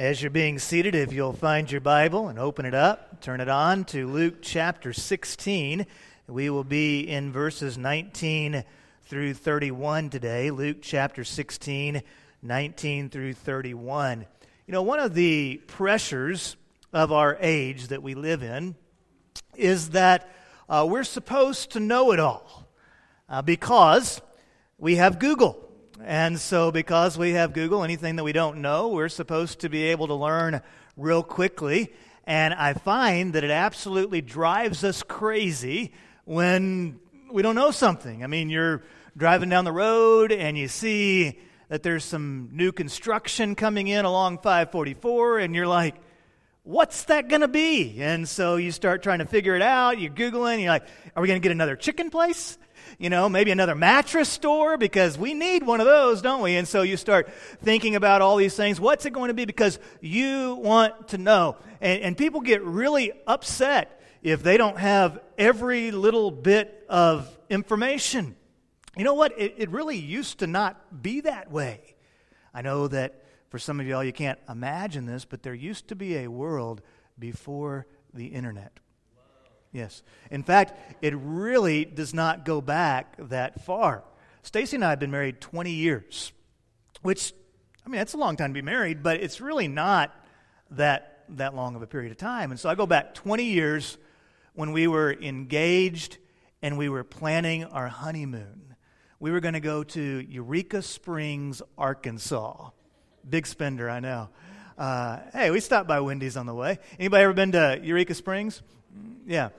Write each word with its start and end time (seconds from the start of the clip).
As 0.00 0.22
you're 0.22 0.30
being 0.30 0.58
seated, 0.58 0.94
if 0.94 1.12
you'll 1.12 1.34
find 1.34 1.70
your 1.70 1.82
Bible 1.82 2.28
and 2.28 2.38
open 2.38 2.64
it 2.64 2.72
up, 2.72 3.20
turn 3.20 3.38
it 3.38 3.50
on 3.50 3.84
to 3.84 4.08
Luke 4.08 4.36
chapter 4.40 4.94
16. 4.94 5.84
We 6.26 6.48
will 6.48 6.64
be 6.64 7.00
in 7.00 7.30
verses 7.32 7.76
19 7.76 8.64
through 9.02 9.34
31 9.34 10.08
today. 10.08 10.50
Luke 10.50 10.78
chapter 10.80 11.22
16, 11.22 12.00
19 12.40 13.10
through 13.10 13.34
31. 13.34 14.24
You 14.66 14.72
know, 14.72 14.80
one 14.80 15.00
of 15.00 15.12
the 15.12 15.60
pressures 15.66 16.56
of 16.94 17.12
our 17.12 17.36
age 17.38 17.88
that 17.88 18.02
we 18.02 18.14
live 18.14 18.42
in 18.42 18.76
is 19.54 19.90
that 19.90 20.34
uh, 20.70 20.86
we're 20.88 21.04
supposed 21.04 21.72
to 21.72 21.78
know 21.78 22.12
it 22.12 22.20
all 22.20 22.66
uh, 23.28 23.42
because 23.42 24.22
we 24.78 24.96
have 24.96 25.18
Google. 25.18 25.69
And 26.04 26.40
so, 26.40 26.70
because 26.70 27.18
we 27.18 27.32
have 27.32 27.52
Google, 27.52 27.84
anything 27.84 28.16
that 28.16 28.24
we 28.24 28.32
don't 28.32 28.62
know, 28.62 28.88
we're 28.88 29.08
supposed 29.08 29.60
to 29.60 29.68
be 29.68 29.84
able 29.84 30.06
to 30.06 30.14
learn 30.14 30.62
real 30.96 31.22
quickly. 31.22 31.92
And 32.24 32.54
I 32.54 32.74
find 32.74 33.34
that 33.34 33.44
it 33.44 33.50
absolutely 33.50 34.20
drives 34.20 34.82
us 34.82 35.02
crazy 35.02 35.92
when 36.24 37.00
we 37.30 37.42
don't 37.42 37.54
know 37.54 37.70
something. 37.70 38.24
I 38.24 38.28
mean, 38.28 38.50
you're 38.50 38.82
driving 39.16 39.48
down 39.48 39.64
the 39.64 39.72
road 39.72 40.32
and 40.32 40.56
you 40.56 40.68
see 40.68 41.38
that 41.68 41.82
there's 41.82 42.04
some 42.04 42.48
new 42.52 42.72
construction 42.72 43.54
coming 43.54 43.86
in 43.86 44.04
along 44.04 44.38
544, 44.38 45.38
and 45.38 45.54
you're 45.54 45.68
like, 45.68 45.94
what's 46.64 47.04
that 47.04 47.28
going 47.28 47.42
to 47.42 47.48
be? 47.48 48.02
And 48.02 48.28
so 48.28 48.56
you 48.56 48.72
start 48.72 49.02
trying 49.02 49.20
to 49.20 49.26
figure 49.26 49.54
it 49.54 49.62
out. 49.62 50.00
You're 50.00 50.10
Googling, 50.10 50.60
you're 50.60 50.70
like, 50.70 50.86
are 51.14 51.22
we 51.22 51.28
going 51.28 51.40
to 51.40 51.42
get 51.42 51.52
another 51.52 51.76
chicken 51.76 52.10
place? 52.10 52.58
You 53.00 53.08
know, 53.08 53.30
maybe 53.30 53.50
another 53.50 53.74
mattress 53.74 54.28
store 54.28 54.76
because 54.76 55.16
we 55.16 55.32
need 55.32 55.64
one 55.64 55.80
of 55.80 55.86
those, 55.86 56.20
don't 56.20 56.42
we? 56.42 56.56
And 56.56 56.68
so 56.68 56.82
you 56.82 56.98
start 56.98 57.32
thinking 57.62 57.96
about 57.96 58.20
all 58.20 58.36
these 58.36 58.54
things. 58.54 58.78
What's 58.78 59.06
it 59.06 59.14
going 59.14 59.28
to 59.28 59.34
be? 59.34 59.46
Because 59.46 59.78
you 60.02 60.56
want 60.56 61.08
to 61.08 61.18
know. 61.18 61.56
And, 61.80 62.02
and 62.02 62.18
people 62.18 62.42
get 62.42 62.62
really 62.62 63.12
upset 63.26 64.02
if 64.22 64.42
they 64.42 64.58
don't 64.58 64.76
have 64.76 65.18
every 65.38 65.92
little 65.92 66.30
bit 66.30 66.84
of 66.90 67.26
information. 67.48 68.36
You 68.94 69.04
know 69.04 69.14
what? 69.14 69.32
It, 69.38 69.54
it 69.56 69.70
really 69.70 69.96
used 69.96 70.40
to 70.40 70.46
not 70.46 71.02
be 71.02 71.22
that 71.22 71.50
way. 71.50 71.96
I 72.52 72.60
know 72.60 72.86
that 72.88 73.24
for 73.48 73.58
some 73.58 73.80
of 73.80 73.86
y'all, 73.86 74.04
you 74.04 74.12
can't 74.12 74.38
imagine 74.46 75.06
this, 75.06 75.24
but 75.24 75.42
there 75.42 75.54
used 75.54 75.88
to 75.88 75.96
be 75.96 76.18
a 76.18 76.28
world 76.28 76.82
before 77.18 77.86
the 78.12 78.26
internet. 78.26 78.78
Yes. 79.72 80.02
In 80.30 80.42
fact, 80.42 80.78
it 81.00 81.14
really 81.16 81.84
does 81.84 82.12
not 82.12 82.44
go 82.44 82.60
back 82.60 83.14
that 83.18 83.64
far. 83.64 84.04
Stacy 84.42 84.76
and 84.76 84.84
I 84.84 84.90
have 84.90 84.98
been 84.98 85.10
married 85.10 85.40
20 85.40 85.70
years, 85.70 86.32
which, 87.02 87.32
I 87.86 87.88
mean, 87.88 87.98
that's 87.98 88.14
a 88.14 88.18
long 88.18 88.36
time 88.36 88.50
to 88.50 88.54
be 88.54 88.62
married, 88.62 89.02
but 89.02 89.20
it's 89.20 89.40
really 89.40 89.68
not 89.68 90.14
that, 90.72 91.24
that 91.30 91.54
long 91.54 91.76
of 91.76 91.82
a 91.82 91.86
period 91.86 92.10
of 92.10 92.18
time. 92.18 92.50
And 92.50 92.58
so 92.58 92.68
I 92.68 92.74
go 92.74 92.86
back 92.86 93.14
20 93.14 93.44
years 93.44 93.96
when 94.54 94.72
we 94.72 94.86
were 94.86 95.12
engaged 95.12 96.18
and 96.62 96.76
we 96.76 96.88
were 96.88 97.04
planning 97.04 97.64
our 97.64 97.88
honeymoon. 97.88 98.74
We 99.20 99.30
were 99.30 99.40
going 99.40 99.54
to 99.54 99.60
go 99.60 99.84
to 99.84 100.00
Eureka 100.28 100.82
Springs, 100.82 101.62
Arkansas. 101.78 102.70
Big 103.28 103.46
spender, 103.46 103.88
I 103.88 104.00
know. 104.00 104.30
Uh, 104.78 105.18
hey, 105.32 105.50
we 105.50 105.60
stopped 105.60 105.86
by 105.86 106.00
Wendy's 106.00 106.38
on 106.38 106.46
the 106.46 106.54
way. 106.54 106.78
Anybody 106.98 107.24
ever 107.24 107.34
been 107.34 107.52
to 107.52 107.78
Eureka 107.82 108.14
Springs? 108.14 108.62
Yeah. 109.26 109.50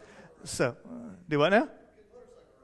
So, 0.44 0.76
do 1.30 1.40
what 1.40 1.50
now? 1.50 1.70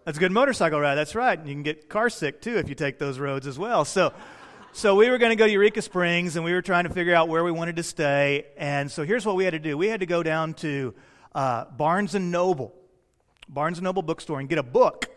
That's 0.06 0.18
a 0.18 0.22
good 0.22 0.32
motorcycle 0.32 0.80
ride. 0.80 0.96
That's 0.96 1.16
right. 1.16 1.38
You 1.38 1.54
can 1.54 1.64
get 1.64 1.90
car 1.90 2.10
sick 2.10 2.42
too 2.42 2.58
if 2.58 2.70
you 2.70 2.76
take 2.76 2.98
those 2.98 3.20
roads 3.20 3.46
as 3.46 3.60
well. 3.60 3.84
So, 3.84 4.14
so 4.72 4.96
we 4.96 5.10
were 5.10 5.18
going 5.18 5.32
to 5.32 5.36
go 5.36 5.46
to 5.46 5.52
Eureka 5.52 5.82
Springs 5.82 6.36
and 6.36 6.46
we 6.46 6.54
were 6.54 6.62
trying 6.62 6.86
to 6.86 6.90
figure 6.90 7.14
out 7.14 7.28
where 7.28 7.44
we 7.44 7.52
wanted 7.52 7.76
to 7.76 7.84
stay. 7.84 8.46
And 8.58 8.92
so 8.92 9.04
here's 9.04 9.26
what 9.26 9.36
we 9.36 9.44
had 9.44 9.52
to 9.52 9.60
do. 9.60 9.78
We 9.78 9.88
had 9.88 10.00
to 10.00 10.06
go 10.06 10.24
down 10.24 10.54
to 10.56 10.94
uh, 11.36 11.66
Barnes 11.66 12.16
and 12.16 12.32
Noble, 12.32 12.74
Barnes 13.50 13.80
and 13.80 13.84
Noble 13.84 14.02
bookstore, 14.02 14.40
and 14.40 14.48
get 14.48 14.60
a 14.60 14.64
book 14.64 15.10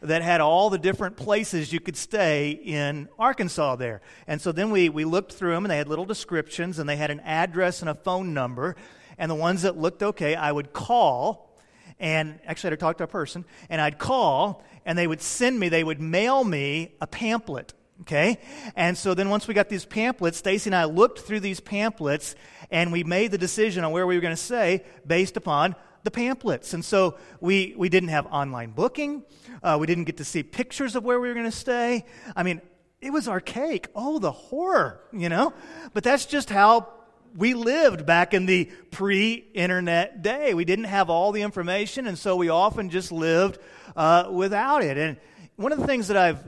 that 0.00 0.22
had 0.22 0.40
all 0.40 0.70
the 0.70 0.78
different 0.78 1.16
places 1.16 1.72
you 1.72 1.80
could 1.80 1.96
stay 1.96 2.50
in 2.50 3.08
Arkansas 3.18 3.76
there. 3.76 4.00
And 4.26 4.40
so 4.40 4.52
then 4.52 4.70
we, 4.70 4.88
we 4.88 5.04
looked 5.04 5.32
through 5.32 5.52
them 5.52 5.64
and 5.64 5.70
they 5.70 5.76
had 5.76 5.88
little 5.88 6.04
descriptions 6.04 6.78
and 6.78 6.88
they 6.88 6.96
had 6.96 7.10
an 7.10 7.20
address 7.20 7.80
and 7.80 7.90
a 7.90 7.94
phone 7.94 8.34
number. 8.34 8.76
And 9.18 9.30
the 9.30 9.34
ones 9.34 9.62
that 9.62 9.76
looked 9.76 10.02
okay, 10.02 10.34
I 10.34 10.50
would 10.52 10.72
call. 10.72 11.56
And 11.98 12.38
actually, 12.46 12.72
I'd 12.72 12.80
talk 12.80 12.98
to 12.98 13.04
a 13.04 13.08
person, 13.08 13.44
and 13.68 13.80
I'd 13.80 13.98
call, 13.98 14.62
and 14.86 14.96
they 14.96 15.06
would 15.06 15.20
send 15.20 15.58
me, 15.58 15.68
they 15.68 15.82
would 15.82 16.00
mail 16.00 16.44
me 16.44 16.94
a 17.00 17.06
pamphlet. 17.06 17.74
Okay? 18.02 18.38
And 18.76 18.96
so 18.96 19.14
then 19.14 19.28
once 19.28 19.48
we 19.48 19.54
got 19.54 19.68
these 19.68 19.84
pamphlets, 19.84 20.38
Stacy 20.38 20.68
and 20.68 20.76
I 20.76 20.84
looked 20.84 21.20
through 21.20 21.40
these 21.40 21.60
pamphlets 21.60 22.36
and 22.70 22.92
we 22.92 23.02
made 23.02 23.32
the 23.32 23.38
decision 23.38 23.82
on 23.84 23.92
where 23.92 24.06
we 24.06 24.14
were 24.14 24.20
going 24.20 24.36
to 24.36 24.40
stay 24.40 24.84
based 25.06 25.36
upon 25.36 25.74
the 26.04 26.10
pamphlets. 26.10 26.74
And 26.74 26.84
so 26.84 27.18
we, 27.40 27.74
we 27.76 27.88
didn't 27.88 28.10
have 28.10 28.26
online 28.26 28.70
booking. 28.70 29.24
Uh, 29.62 29.78
we 29.80 29.86
didn't 29.86 30.04
get 30.04 30.18
to 30.18 30.24
see 30.24 30.42
pictures 30.42 30.94
of 30.94 31.04
where 31.04 31.18
we 31.18 31.28
were 31.28 31.34
going 31.34 31.50
to 31.50 31.52
stay. 31.52 32.04
I 32.36 32.44
mean, 32.44 32.60
it 33.00 33.10
was 33.10 33.26
archaic. 33.28 33.88
Oh, 33.94 34.18
the 34.18 34.32
horror, 34.32 35.00
you 35.12 35.28
know? 35.28 35.52
But 35.92 36.04
that's 36.04 36.24
just 36.24 36.50
how 36.50 36.88
we 37.36 37.54
lived 37.54 38.06
back 38.06 38.34
in 38.34 38.46
the 38.46 38.70
pre 38.90 39.34
internet 39.54 40.22
day. 40.22 40.54
We 40.54 40.64
didn't 40.64 40.86
have 40.86 41.10
all 41.10 41.32
the 41.32 41.42
information, 41.42 42.06
and 42.06 42.18
so 42.18 42.36
we 42.36 42.48
often 42.48 42.90
just 42.90 43.12
lived 43.12 43.58
uh, 43.96 44.28
without 44.30 44.82
it. 44.82 44.98
And 44.98 45.16
one 45.56 45.72
of 45.72 45.78
the 45.78 45.86
things 45.86 46.08
that 46.08 46.16
I've 46.16 46.42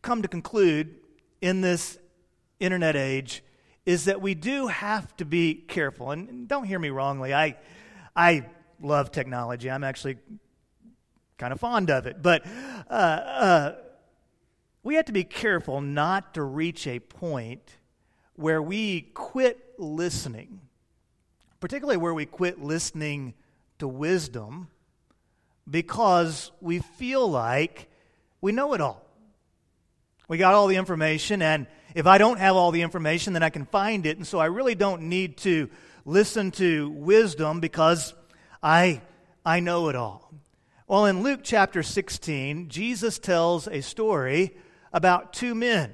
come 0.00 0.22
to 0.22 0.28
conclude 0.28 0.96
in 1.40 1.60
this 1.60 1.98
internet 2.60 2.96
age 2.96 3.42
is 3.84 4.04
that 4.04 4.20
we 4.20 4.34
do 4.34 4.68
have 4.68 5.16
to 5.16 5.24
be 5.24 5.54
careful. 5.54 6.10
And 6.12 6.46
don't 6.46 6.64
hear 6.64 6.78
me 6.78 6.90
wrongly, 6.90 7.34
I, 7.34 7.56
I 8.14 8.46
love 8.80 9.10
technology. 9.10 9.70
I'm 9.70 9.84
actually 9.84 10.18
kind 11.38 11.52
of 11.52 11.60
fond 11.60 11.90
of 11.90 12.06
it. 12.06 12.22
But 12.22 12.46
uh, 12.88 12.92
uh, 12.92 13.74
we 14.82 14.94
have 14.96 15.06
to 15.06 15.12
be 15.12 15.24
careful 15.24 15.80
not 15.80 16.34
to 16.34 16.42
reach 16.42 16.86
a 16.86 17.00
point 17.00 17.78
where 18.34 18.62
we 18.62 19.02
quit 19.14 19.61
listening, 19.78 20.60
particularly 21.60 21.96
where 21.96 22.14
we 22.14 22.26
quit 22.26 22.62
listening 22.62 23.34
to 23.78 23.88
wisdom 23.88 24.68
because 25.68 26.50
we 26.60 26.80
feel 26.80 27.28
like 27.28 27.88
we 28.40 28.52
know 28.52 28.74
it 28.74 28.80
all. 28.80 29.04
We 30.28 30.38
got 30.38 30.54
all 30.54 30.66
the 30.66 30.76
information, 30.76 31.42
and 31.42 31.66
if 31.94 32.06
I 32.06 32.18
don't 32.18 32.38
have 32.38 32.56
all 32.56 32.70
the 32.70 32.82
information, 32.82 33.32
then 33.32 33.42
I 33.42 33.50
can 33.50 33.66
find 33.66 34.06
it. 34.06 34.16
And 34.16 34.26
so 34.26 34.38
I 34.38 34.46
really 34.46 34.74
don't 34.74 35.02
need 35.02 35.36
to 35.38 35.68
listen 36.04 36.50
to 36.52 36.90
wisdom 36.90 37.60
because 37.60 38.14
I, 38.62 39.02
I 39.44 39.60
know 39.60 39.88
it 39.88 39.96
all. 39.96 40.32
Well, 40.86 41.06
in 41.06 41.22
Luke 41.22 41.40
chapter 41.42 41.82
16, 41.82 42.68
Jesus 42.68 43.18
tells 43.18 43.66
a 43.68 43.80
story 43.80 44.56
about 44.92 45.32
two 45.32 45.54
men. 45.54 45.92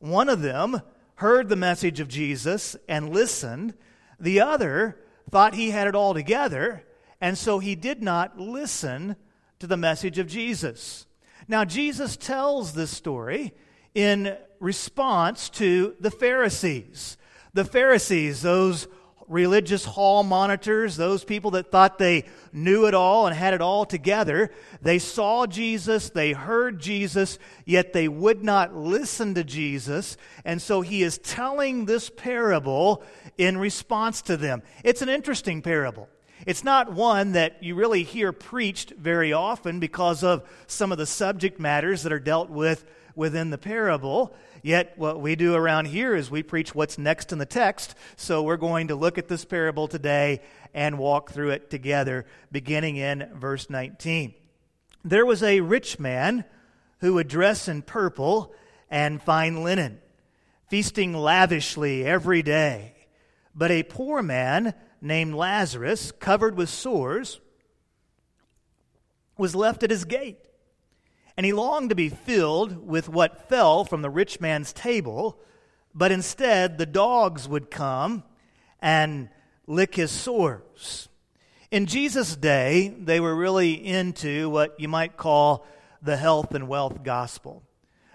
One 0.00 0.28
of 0.28 0.40
them 0.40 0.80
heard 1.18 1.48
the 1.48 1.56
message 1.56 1.98
of 1.98 2.06
Jesus 2.06 2.76
and 2.88 3.10
listened. 3.10 3.74
The 4.20 4.40
other 4.40 5.00
thought 5.28 5.54
he 5.54 5.70
had 5.70 5.88
it 5.88 5.96
all 5.96 6.14
together, 6.14 6.84
and 7.20 7.36
so 7.36 7.58
he 7.58 7.74
did 7.74 8.00
not 8.00 8.38
listen 8.38 9.16
to 9.58 9.66
the 9.66 9.76
message 9.76 10.20
of 10.20 10.28
Jesus. 10.28 11.06
Now, 11.48 11.64
Jesus 11.64 12.16
tells 12.16 12.72
this 12.72 12.96
story 12.96 13.52
in 13.96 14.36
response 14.60 15.50
to 15.50 15.96
the 15.98 16.12
Pharisees. 16.12 17.16
The 17.52 17.64
Pharisees, 17.64 18.42
those 18.42 18.86
religious 19.28 19.84
hall 19.84 20.22
monitors, 20.22 20.96
those 20.96 21.24
people 21.24 21.52
that 21.52 21.70
thought 21.70 21.98
they 21.98 22.24
knew 22.52 22.86
it 22.86 22.94
all 22.94 23.26
and 23.26 23.36
had 23.36 23.54
it 23.54 23.60
all 23.60 23.84
together, 23.84 24.50
they 24.82 24.98
saw 24.98 25.46
Jesus, 25.46 26.10
they 26.10 26.32
heard 26.32 26.80
Jesus, 26.80 27.38
yet 27.64 27.92
they 27.92 28.08
would 28.08 28.42
not 28.42 28.74
listen 28.74 29.34
to 29.34 29.44
Jesus. 29.44 30.16
And 30.44 30.60
so 30.60 30.80
he 30.80 31.02
is 31.02 31.18
telling 31.18 31.84
this 31.84 32.10
parable 32.10 33.02
in 33.36 33.58
response 33.58 34.22
to 34.22 34.36
them. 34.36 34.62
It's 34.82 35.02
an 35.02 35.08
interesting 35.08 35.62
parable. 35.62 36.08
It's 36.46 36.64
not 36.64 36.92
one 36.92 37.32
that 37.32 37.62
you 37.62 37.74
really 37.74 38.02
hear 38.02 38.32
preached 38.32 38.92
very 38.92 39.32
often 39.32 39.80
because 39.80 40.22
of 40.22 40.48
some 40.66 40.92
of 40.92 40.98
the 40.98 41.06
subject 41.06 41.58
matters 41.58 42.02
that 42.02 42.12
are 42.12 42.20
dealt 42.20 42.50
with 42.50 42.84
within 43.14 43.50
the 43.50 43.58
parable. 43.58 44.34
Yet, 44.62 44.94
what 44.96 45.20
we 45.20 45.34
do 45.34 45.54
around 45.54 45.86
here 45.86 46.14
is 46.14 46.30
we 46.30 46.42
preach 46.42 46.74
what's 46.74 46.98
next 46.98 47.32
in 47.32 47.38
the 47.38 47.46
text. 47.46 47.94
So, 48.16 48.42
we're 48.42 48.56
going 48.56 48.88
to 48.88 48.94
look 48.94 49.18
at 49.18 49.28
this 49.28 49.44
parable 49.44 49.88
today 49.88 50.40
and 50.72 50.98
walk 50.98 51.32
through 51.32 51.50
it 51.50 51.70
together, 51.70 52.26
beginning 52.52 52.96
in 52.96 53.28
verse 53.34 53.68
19. 53.68 54.34
There 55.04 55.26
was 55.26 55.42
a 55.42 55.60
rich 55.60 55.98
man 55.98 56.44
who 57.00 57.14
would 57.14 57.28
dress 57.28 57.68
in 57.68 57.82
purple 57.82 58.52
and 58.90 59.22
fine 59.22 59.62
linen, 59.62 60.00
feasting 60.68 61.14
lavishly 61.14 62.04
every 62.04 62.42
day. 62.42 62.94
But 63.54 63.70
a 63.70 63.82
poor 63.82 64.22
man 64.22 64.74
named 65.00 65.34
Lazarus, 65.34 66.12
covered 66.12 66.56
with 66.56 66.68
sores, 66.68 67.40
was 69.36 69.54
left 69.54 69.82
at 69.82 69.90
his 69.90 70.04
gate 70.04 70.38
and 71.38 71.46
he 71.46 71.52
longed 71.52 71.90
to 71.90 71.94
be 71.94 72.08
filled 72.08 72.84
with 72.84 73.08
what 73.08 73.48
fell 73.48 73.84
from 73.84 74.02
the 74.02 74.10
rich 74.10 74.40
man's 74.40 74.72
table, 74.72 75.38
but 75.94 76.10
instead 76.10 76.78
the 76.78 76.84
dogs 76.84 77.48
would 77.48 77.70
come 77.70 78.24
and 78.82 79.28
lick 79.68 79.94
his 79.94 80.10
sores. 80.10 81.08
In 81.70 81.86
Jesus' 81.86 82.34
day, 82.34 82.88
they 82.98 83.20
were 83.20 83.36
really 83.36 83.74
into 83.74 84.50
what 84.50 84.80
you 84.80 84.88
might 84.88 85.16
call 85.16 85.64
the 86.02 86.16
health 86.16 86.56
and 86.56 86.66
wealth 86.66 87.04
gospel. 87.04 87.62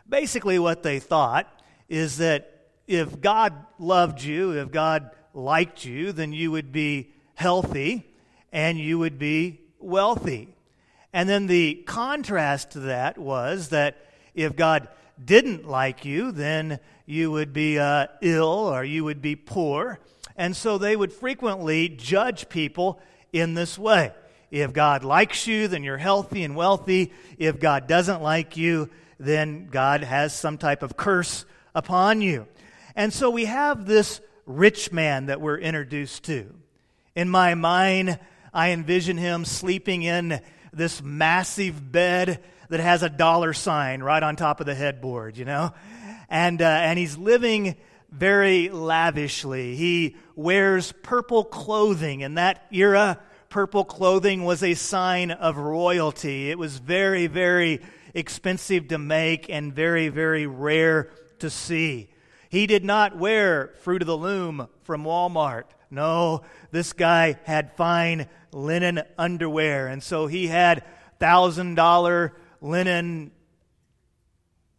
Basically, 0.07 0.59
what 0.59 0.83
they 0.83 1.00
thought 1.00 1.62
is 1.88 2.18
that 2.18 2.68
if 2.88 3.21
God 3.21 3.53
loved 3.79 4.21
you, 4.21 4.51
if 4.51 4.69
God 4.69 5.12
liked 5.33 5.85
you, 5.85 6.12
then 6.12 6.33
you 6.33 6.51
would 6.51 6.71
be 6.71 7.12
healthy 7.35 8.06
and 8.51 8.77
you 8.77 9.00
would 9.00 9.18
be 9.18 9.62
wealthy. 9.80 10.56
And 11.12 11.27
then 11.30 11.47
the 11.47 11.83
contrast 11.85 12.71
to 12.71 12.80
that 12.81 13.18
was 13.18 13.69
that 13.69 13.97
if 14.33 14.56
God 14.56 14.88
didn't 15.24 15.68
like 15.68 16.06
you, 16.06 16.31
then 16.31 16.80
you 17.06 17.31
would 17.31 17.53
be 17.53 17.77
uh, 17.77 18.07
ill 18.21 18.47
or 18.47 18.83
you 18.83 19.03
would 19.03 19.21
be 19.21 19.35
poor. 19.35 20.00
And 20.35 20.56
so 20.56 20.77
they 20.77 20.95
would 20.95 21.13
frequently 21.13 21.89
judge 21.89 22.50
people 22.50 23.00
in 23.31 23.53
this 23.53 23.77
way. 23.77 24.12
If 24.50 24.74
God 24.74 25.03
likes 25.03 25.47
you, 25.47 25.68
then 25.68 25.83
you're 25.83 25.97
healthy 25.97 26.44
and 26.44 26.56
wealthy. 26.56 27.12
If 27.38 27.59
God 27.59 27.88
doesn't 27.88 28.21
like 28.21 28.56
you, 28.57 28.89
then 29.19 29.68
God 29.68 30.03
has 30.03 30.33
some 30.38 30.57
type 30.57 30.83
of 30.83 30.97
curse 30.97 31.45
upon 31.74 32.21
you. 32.21 32.47
And 32.95 33.12
so 33.12 33.29
we 33.29 33.45
have 33.45 33.86
this 33.86 34.21
rich 34.45 34.91
man 34.91 35.27
that 35.27 35.41
we're 35.41 35.57
introduced 35.57 36.23
to. 36.23 36.53
In 37.15 37.29
my 37.29 37.55
mind, 37.55 38.19
I 38.53 38.71
envision 38.71 39.17
him 39.17 39.45
sleeping 39.45 40.03
in 40.03 40.41
this 40.71 41.01
massive 41.01 41.91
bed 41.91 42.43
that 42.69 42.79
has 42.79 43.03
a 43.03 43.09
dollar 43.09 43.53
sign 43.53 44.01
right 44.01 44.21
on 44.21 44.35
top 44.35 44.59
of 44.59 44.65
the 44.65 44.75
headboard, 44.75 45.37
you 45.37 45.45
know? 45.45 45.71
And, 46.29 46.61
uh, 46.61 46.65
and 46.65 46.97
he's 46.97 47.17
living 47.17 47.75
very 48.11 48.69
lavishly. 48.69 49.75
He 49.75 50.15
wears 50.35 50.91
purple 51.03 51.43
clothing. 51.43 52.21
In 52.21 52.35
that 52.35 52.65
era, 52.71 53.19
purple 53.49 53.85
clothing 53.85 54.43
was 54.43 54.63
a 54.63 54.73
sign 54.73 55.31
of 55.31 55.57
royalty. 55.57 56.49
It 56.49 56.57
was 56.57 56.77
very, 56.77 57.27
very 57.27 57.81
expensive 58.13 58.87
to 58.89 58.97
make 58.97 59.49
and 59.49 59.73
very, 59.73 60.09
very 60.09 60.47
rare 60.47 61.09
to 61.39 61.49
see. 61.49 62.09
He 62.53 62.67
did 62.67 62.85
not 62.85 63.17
wear 63.17 63.73
Fruit 63.79 64.03
of 64.03 64.05
the 64.05 64.15
Loom 64.15 64.67
from 64.83 65.05
Walmart. 65.05 65.63
No, 65.89 66.44
this 66.69 66.94
guy 66.94 67.39
had 67.45 67.75
fine 67.75 68.27
linen 68.51 69.01
underwear. 69.17 69.88
And 69.88 70.03
so 70.03 70.27
he 70.27 70.45
had 70.45 70.83
$1,000 71.19 72.31
linen 72.61 73.31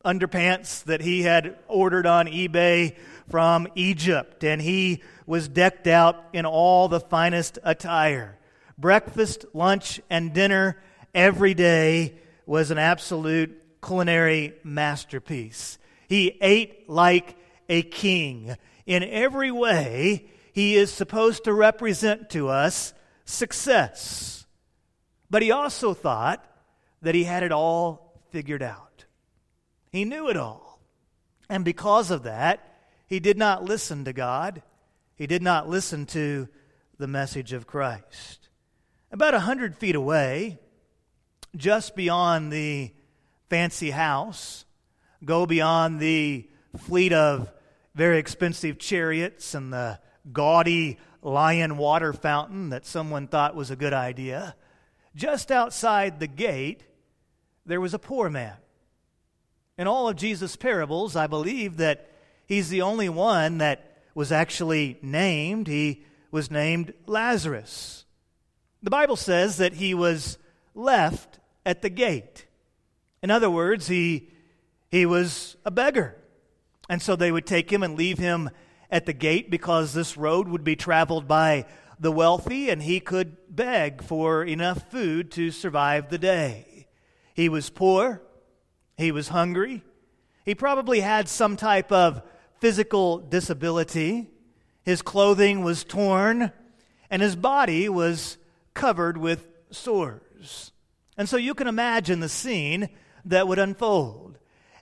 underpants 0.05 0.85
that 0.85 1.01
he 1.01 1.23
had 1.23 1.59
ordered 1.67 2.07
on 2.07 2.29
eBay 2.29 2.95
from 3.29 3.67
Egypt. 3.75 4.45
And 4.45 4.63
he 4.63 5.03
was 5.27 5.49
decked 5.49 5.89
out 5.89 6.27
in 6.33 6.47
all 6.47 6.87
the 6.87 7.01
finest 7.01 7.59
attire. 7.65 8.39
Breakfast, 8.79 9.47
lunch, 9.53 10.01
and 10.09 10.33
dinner 10.33 10.81
every 11.13 11.55
day 11.55 12.21
was 12.47 12.71
an 12.71 12.79
absolute 12.79 13.61
culinary 13.85 14.55
masterpiece. 14.63 15.77
He 16.07 16.39
ate 16.41 16.89
like 16.89 17.37
a 17.69 17.83
king. 17.83 18.57
In 18.87 19.03
every 19.03 19.51
way, 19.51 20.27
he 20.53 20.77
is 20.77 20.93
supposed 20.93 21.45
to 21.45 21.53
represent 21.53 22.31
to 22.31 22.49
us 22.49 22.95
success. 23.25 24.47
But 25.31 25.43
he 25.43 25.51
also 25.51 25.95
thought 25.95 26.45
that 27.03 27.15
he 27.15 27.25
had 27.25 27.43
it 27.43 27.53
all 27.53 28.21
figured 28.31 28.63
out. 28.63 29.05
He 29.91 30.05
knew 30.05 30.29
it 30.29 30.37
all. 30.37 30.81
And 31.49 31.65
because 31.65 32.11
of 32.11 32.23
that, 32.25 32.75
he 33.07 33.21
did 33.21 33.37
not 33.37 33.65
listen 33.65 34.05
to 34.05 34.13
God. 34.13 34.63
He 35.17 35.27
did 35.27 35.43
not 35.43 35.69
listen 35.69 36.07
to 36.07 36.49
the 36.99 37.07
message 37.07 37.53
of 37.53 37.67
Christ. 37.67 38.49
About 39.13 39.35
a 39.35 39.41
hundred 39.41 39.77
feet 39.77 39.95
away, 39.95 40.59
just 41.57 41.95
beyond 41.95 42.53
the 42.53 42.93
fancy 43.49 43.91
house, 43.91 44.65
go 45.25 45.47
beyond 45.47 46.01
the 46.01 46.49
fleet 46.79 47.13
of 47.13 47.51
very 47.95 48.19
expensive 48.19 48.79
chariots 48.79 49.55
and 49.55 49.73
the 49.73 49.99
gaudy 50.33 50.99
lion 51.23 51.77
water 51.77 52.13
fountain 52.13 52.71
that 52.71 52.87
someone 52.87 53.27
thought 53.27 53.55
was 53.55 53.71
a 53.71 53.77
good 53.77 53.93
idea, 53.93 54.55
just 55.15 55.51
outside 55.51 56.21
the 56.21 56.27
gate, 56.27 56.83
there 57.65 57.81
was 57.81 57.95
a 57.95 57.99
poor 57.99 58.29
man. 58.29 58.57
In 59.79 59.87
all 59.87 60.09
of 60.09 60.17
Jesus' 60.17 60.57
parables, 60.57 61.17
I 61.17 61.27
believe 61.27 61.79
that 61.79 62.11
he's 62.47 62.69
the 62.69 62.83
only 62.83 63.09
one 63.09 63.59
that 63.59 64.03
was 64.15 64.31
actually 64.31 64.99
named. 65.03 65.67
He 65.67 66.05
was 66.31 66.51
named 66.51 66.93
Lazarus. 67.07 68.05
The 68.83 68.91
Bible 68.91 69.17
says 69.17 69.57
that 69.57 69.75
he 69.75 69.95
was 69.95 70.39
left 70.75 71.39
at 71.65 71.83
the 71.83 71.89
gate. 71.89 72.47
In 73.23 73.31
other 73.31 73.51
words, 73.51 73.87
he, 73.87 74.29
he 74.91 75.07
was 75.07 75.57
a 75.65 75.71
beggar. 75.71 76.17
And 76.89 77.01
so 77.01 77.17
they 77.17 77.33
would 77.33 77.47
take 77.47 77.73
him 77.73 77.83
and 77.83 77.97
leave 77.97 78.19
him 78.19 78.51
at 78.91 79.07
the 79.07 79.13
gate 79.13 79.51
because 79.51 79.93
this 79.93 80.17
road 80.17 80.49
would 80.49 80.65
be 80.65 80.77
traveled 80.77 81.27
by 81.27 81.67
the 81.99 82.13
wealthy 82.13 82.71
and 82.71 82.83
he 82.83 83.01
could 83.01 83.37
beg 83.49 84.03
for 84.03 84.45
enough 84.45 84.91
food 84.91 85.31
to 85.33 85.51
survive 85.51 86.11
the 86.11 86.19
day. 86.19 86.87
He 87.35 87.49
was 87.49 87.71
poor. 87.71 88.23
He 88.97 89.11
was 89.11 89.29
hungry. 89.29 89.83
He 90.45 90.55
probably 90.55 91.01
had 91.01 91.29
some 91.29 91.57
type 91.57 91.91
of 91.91 92.23
physical 92.61 93.19
disability. 93.19 94.31
His 94.83 95.03
clothing 95.03 95.65
was 95.65 95.85
torn 95.85 96.53
and 97.11 97.23
his 97.23 97.37
body 97.37 97.89
was 97.89 98.39
covered 98.75 99.17
with 99.17 99.47
sores. 99.71 100.73
And 101.17 101.29
so 101.29 101.37
you 101.37 101.55
can 101.55 101.67
imagine 101.67 102.21
the 102.21 102.29
scene 102.29 102.89
that 103.25 103.49
would 103.49 103.59
unfold. 103.59 104.24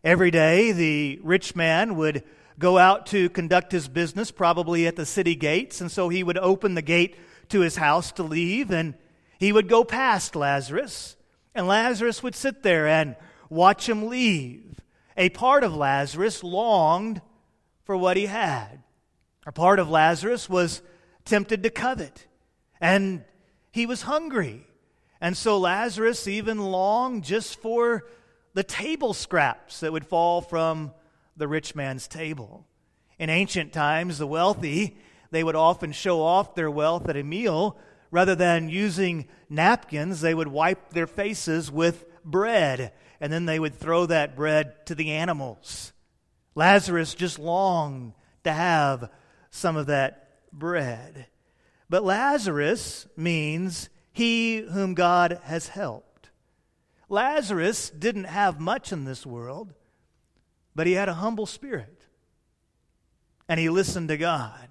Every 0.05 0.33
day, 0.33 0.73
the 0.73 1.21
rich 1.23 1.55
man 1.55 1.95
would 1.95 2.25
go 2.59 2.77
out 2.77 3.07
to 3.07 3.29
conduct 3.31 3.71
his 3.71 3.87
business, 3.87 4.33
probably 4.33 4.87
at 4.89 4.97
the 4.97 5.07
city 5.07 5.37
gates, 5.37 5.81
and 5.81 5.93
so 5.93 6.09
he 6.09 6.25
would 6.25 6.39
open 6.39 6.75
the 6.75 6.83
gate 6.83 7.17
to 7.51 7.61
his 7.61 7.77
house 7.77 8.11
to 8.13 8.25
leave, 8.25 8.73
and 8.73 8.95
he 9.39 9.53
would 9.53 9.69
go 9.69 9.85
past 9.85 10.35
Lazarus, 10.35 11.17
and 11.55 11.69
Lazarus 11.69 12.21
would 12.21 12.35
sit 12.35 12.65
there 12.65 12.89
and 12.89 13.15
watch 13.49 13.89
him 13.89 14.09
leave. 14.09 14.81
A 15.17 15.29
part 15.29 15.63
of 15.63 15.77
Lazarus 15.77 16.43
longed 16.43 17.21
for 17.85 17.97
what 17.97 18.17
he 18.17 18.27
had. 18.27 18.83
A 19.47 19.53
part 19.53 19.79
of 19.79 19.89
Lazarus 19.89 20.49
was 20.49 20.83
tempted 21.25 21.63
to 21.63 21.71
covet, 21.71 22.27
and 22.81 23.25
he 23.71 23.87
was 23.87 24.03
hungry. 24.03 24.67
And 25.21 25.37
so 25.37 25.59
Lazarus 25.59 26.27
even 26.27 26.59
longed 26.59 27.23
just 27.23 27.61
for 27.61 28.05
the 28.55 28.63
table 28.63 29.15
scraps 29.15 29.81
that 29.81 29.93
would 29.93 30.07
fall 30.07 30.41
from 30.41 30.93
the 31.37 31.49
rich 31.49 31.75
man's 31.75 32.07
table. 32.07 32.67
In 33.19 33.31
ancient 33.31 33.73
times, 33.73 34.19
the 34.19 34.27
wealthy, 34.27 34.97
they 35.31 35.43
would 35.43 35.57
often 35.57 35.93
show 35.93 36.21
off 36.23 36.55
their 36.55 36.71
wealth 36.71 37.09
at 37.09 37.17
a 37.17 37.23
meal. 37.23 37.77
Rather 38.11 38.35
than 38.35 38.69
using 38.69 39.29
napkins, 39.49 40.21
they 40.21 40.35
would 40.35 40.49
wipe 40.49 40.91
their 40.91 41.07
faces 41.07 41.71
with 41.71 42.05
bread, 42.25 42.93
and 43.21 43.33
then 43.33 43.47
they 43.47 43.59
would 43.59 43.75
throw 43.75 44.07
that 44.07 44.37
bread 44.37 44.85
to 44.87 44.95
the 44.95 45.13
animals. 45.13 45.93
Lazarus 46.55 47.15
just 47.15 47.39
longed 47.39 48.13
to 48.45 48.53
have 48.53 49.11
some 49.51 49.77
of 49.77 49.87
that 49.87 50.29
bread. 50.53 51.27
But 51.89 52.05
Lazarus 52.05 53.07
means 53.17 53.89
he 54.13 54.59
whom 54.59 54.95
God 54.95 55.41
has 55.45 55.69
helped. 55.69 56.12
Lazarus 57.13 57.91
didn't 57.91 58.25
have 58.25 58.59
much 58.59 58.91
in 58.91 59.05
this 59.05 59.27
world, 59.27 59.75
but 60.75 60.87
he 60.87 60.95
had 60.95 61.11
a 61.11 61.15
humble 61.15 61.45
spirit. 61.45 62.07
And 63.47 63.61
he 63.61 63.69
listened 63.69 64.09
to 64.09 64.17
God. 64.17 64.71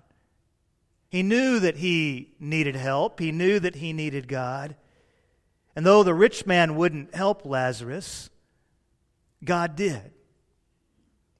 He 1.08 1.22
knew 1.22 1.60
that 1.60 1.78
he 1.78 2.34
needed 2.40 2.76
help, 2.76 3.20
he 3.20 3.32
knew 3.32 3.60
that 3.60 3.76
he 3.76 3.94
needed 3.94 4.28
God. 4.28 4.76
And 5.76 5.86
though 5.86 6.02
the 6.02 6.16
rich 6.16 6.48
man 6.48 6.76
wouldn't 6.76 7.14
help 7.14 7.46
Lazarus, 7.46 8.32
God 9.44 9.76
did. 9.76 10.12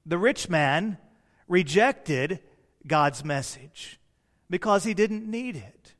The 0.06 0.18
rich 0.18 0.48
man 0.48 0.98
rejected 1.48 2.38
God's 2.86 3.24
message 3.24 3.98
because 4.48 4.84
he 4.84 4.94
didn't 4.94 5.28
need 5.28 5.56
it. 5.56 5.94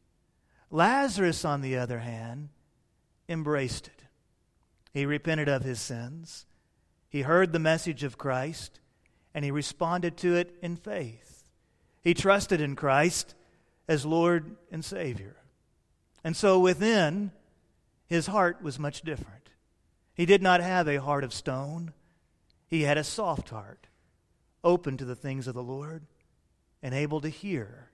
Lazarus, 0.71 1.45
on 1.45 1.61
the 1.61 1.77
other 1.77 1.99
hand, 1.99 2.51
embraced 3.29 3.89
it. 3.89 3.92
He 4.93 5.07
repented 5.07 5.49
of 5.49 5.63
his 5.63 5.81
sins. 5.81 6.47
He 7.09 7.23
heard 7.23 7.53
the 7.53 7.59
message 7.59 8.05
of 8.05 8.19
Christ 8.19 8.81
and 9.35 9.45
he 9.45 9.51
responded 9.51 10.17
to 10.19 10.37
it 10.37 10.55
in 10.63 10.77
faith. 10.77 11.49
He 12.03 12.15
trusted 12.15 12.61
in 12.61 12.77
Christ 12.77 13.35
as 13.89 14.05
Lord 14.05 14.57
and 14.71 14.85
Savior. 14.85 15.37
And 16.23 16.37
so 16.37 16.59
within, 16.59 17.33
his 18.07 18.27
heart 18.27 18.63
was 18.63 18.79
much 18.79 19.03
different. 19.03 19.49
He 20.15 20.27
did 20.27 20.43
not 20.43 20.61
have 20.61 20.87
a 20.87 21.01
heart 21.01 21.25
of 21.25 21.33
stone, 21.33 21.95
he 22.67 22.83
had 22.83 22.99
a 22.99 23.05
soft 23.05 23.51
heart, 23.51 23.87
open 24.63 24.97
to 24.99 25.05
the 25.05 25.17
things 25.17 25.47
of 25.47 25.55
the 25.55 25.63
Lord. 25.63 26.07
and 26.83 26.95
able 26.95 27.21
to 27.21 27.29
hear 27.29 27.91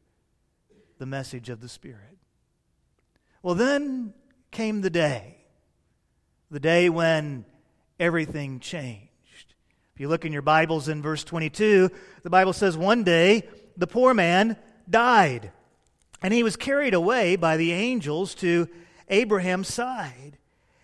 the 0.99 1.07
message 1.07 1.51
of 1.51 1.61
the 1.61 1.69
Spirit. 1.69 2.19
Well, 3.43 3.55
then 3.55 4.15
came 4.51 4.81
the 4.81 4.91
day, 4.91 5.38
the 6.51 6.61
day 6.61 6.89
when 6.89 7.45
everything 8.01 8.61
changed. 8.61 9.09
If 9.95 10.01
you 10.01 10.09
look 10.09 10.25
in 10.25 10.33
your 10.33 10.43
Bibles 10.43 10.89
in 10.89 11.03
verse 11.03 11.25
22, 11.25 11.91
the 12.23 12.31
Bible 12.31 12.53
says, 12.53 12.77
One 12.77 13.05
day 13.05 13.47
the 13.77 13.87
poor 13.87 14.15
man 14.15 14.57
died, 14.89 15.53
and 16.23 16.33
he 16.33 16.43
was 16.43 16.57
carried 16.57 16.95
away 16.95 17.37
by 17.37 17.57
the 17.57 17.73
angels 17.73 18.35
to 18.37 18.69
Abraham's 19.09 19.73
side. 19.73 20.39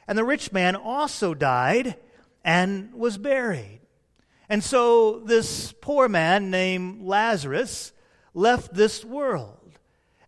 And 0.07 0.19
the 0.19 0.25
rich 0.25 0.53
man 0.53 0.77
also 0.77 1.33
died 1.33 1.97
and 2.45 2.93
was 2.93 3.17
buried. 3.17 3.81
And 4.51 4.63
so 4.63 5.21
this 5.21 5.73
poor 5.81 6.09
man 6.09 6.51
named 6.51 7.03
Lazarus 7.03 7.93
left 8.35 8.75
this 8.75 9.03
world. 9.03 9.79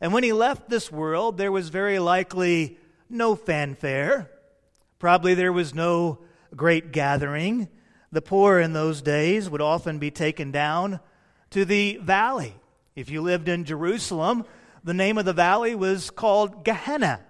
And 0.00 0.14
when 0.14 0.22
he 0.22 0.32
left 0.32 0.70
this 0.70 0.90
world, 0.90 1.36
there 1.36 1.52
was 1.52 1.68
very 1.68 1.98
likely 1.98 2.78
no 3.10 3.34
fanfare. 3.34 4.30
Probably 4.98 5.34
there 5.34 5.52
was 5.52 5.74
no 5.74 6.20
great 6.54 6.90
gathering. 6.90 7.68
The 8.12 8.22
poor 8.22 8.58
in 8.58 8.72
those 8.72 9.02
days 9.02 9.50
would 9.50 9.60
often 9.60 9.98
be 9.98 10.10
taken 10.10 10.50
down 10.50 11.00
to 11.50 11.64
the 11.64 11.98
valley. 11.98 12.54
If 12.94 13.10
you 13.10 13.20
lived 13.20 13.48
in 13.48 13.64
Jerusalem, 13.64 14.44
the 14.84 14.94
name 14.94 15.18
of 15.18 15.26
the 15.26 15.34
valley 15.34 15.74
was 15.74 16.08
called 16.10 16.64
Gehenna. 16.64 17.20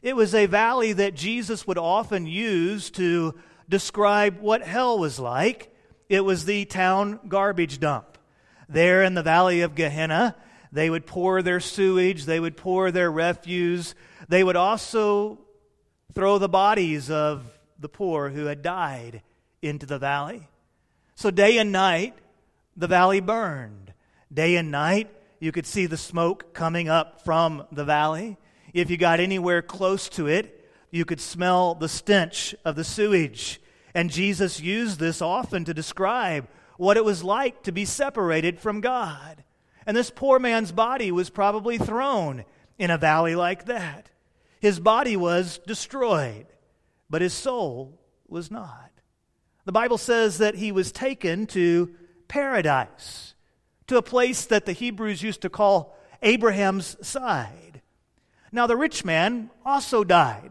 It 0.00 0.14
was 0.14 0.32
a 0.32 0.46
valley 0.46 0.92
that 0.92 1.16
Jesus 1.16 1.66
would 1.66 1.78
often 1.78 2.26
use 2.26 2.90
to 2.92 3.34
describe 3.68 4.38
what 4.38 4.62
hell 4.62 4.96
was 4.98 5.18
like. 5.18 5.74
It 6.08 6.24
was 6.24 6.44
the 6.44 6.66
town 6.66 7.18
garbage 7.26 7.80
dump. 7.80 8.16
There 8.68 9.02
in 9.02 9.14
the 9.14 9.24
valley 9.24 9.62
of 9.62 9.74
Gehenna, 9.74 10.36
they 10.70 10.88
would 10.88 11.06
pour 11.06 11.42
their 11.42 11.58
sewage, 11.58 12.26
they 12.26 12.38
would 12.38 12.56
pour 12.56 12.92
their 12.92 13.10
refuse, 13.10 13.94
they 14.28 14.44
would 14.44 14.56
also 14.56 15.40
throw 16.14 16.38
the 16.38 16.48
bodies 16.48 17.10
of 17.10 17.44
the 17.78 17.88
poor 17.88 18.30
who 18.30 18.46
had 18.46 18.62
died 18.62 19.22
into 19.62 19.86
the 19.86 19.98
valley. 19.98 20.48
So, 21.14 21.30
day 21.30 21.58
and 21.58 21.72
night, 21.72 22.14
the 22.76 22.86
valley 22.86 23.20
burned. 23.20 23.92
Day 24.32 24.56
and 24.56 24.70
night, 24.70 25.10
you 25.40 25.52
could 25.52 25.66
see 25.66 25.86
the 25.86 25.96
smoke 25.96 26.52
coming 26.54 26.88
up 26.88 27.24
from 27.24 27.66
the 27.72 27.84
valley. 27.84 28.36
If 28.72 28.90
you 28.90 28.96
got 28.96 29.20
anywhere 29.20 29.62
close 29.62 30.08
to 30.10 30.26
it, 30.26 30.70
you 30.90 31.04
could 31.04 31.20
smell 31.20 31.74
the 31.74 31.88
stench 31.88 32.54
of 32.64 32.76
the 32.76 32.84
sewage. 32.84 33.60
And 33.94 34.10
Jesus 34.10 34.60
used 34.60 34.98
this 34.98 35.22
often 35.22 35.64
to 35.64 35.74
describe 35.74 36.48
what 36.76 36.96
it 36.96 37.04
was 37.04 37.24
like 37.24 37.62
to 37.64 37.72
be 37.72 37.84
separated 37.84 38.60
from 38.60 38.80
God. 38.80 39.44
And 39.86 39.96
this 39.96 40.10
poor 40.10 40.38
man's 40.38 40.72
body 40.72 41.10
was 41.10 41.30
probably 41.30 41.78
thrown 41.78 42.44
in 42.78 42.90
a 42.90 42.98
valley 42.98 43.34
like 43.34 43.64
that. 43.66 44.10
His 44.60 44.80
body 44.80 45.16
was 45.16 45.58
destroyed, 45.66 46.46
but 47.08 47.22
his 47.22 47.32
soul 47.32 48.00
was 48.26 48.50
not. 48.50 48.90
The 49.64 49.72
Bible 49.72 49.98
says 49.98 50.38
that 50.38 50.54
he 50.54 50.72
was 50.72 50.92
taken 50.92 51.46
to 51.48 51.94
paradise, 52.26 53.34
to 53.86 53.96
a 53.96 54.02
place 54.02 54.46
that 54.46 54.66
the 54.66 54.72
Hebrews 54.72 55.22
used 55.22 55.42
to 55.42 55.50
call 55.50 55.96
Abraham's 56.22 56.96
side. 57.06 57.82
Now, 58.50 58.66
the 58.66 58.76
rich 58.76 59.04
man 59.04 59.50
also 59.64 60.04
died. 60.04 60.50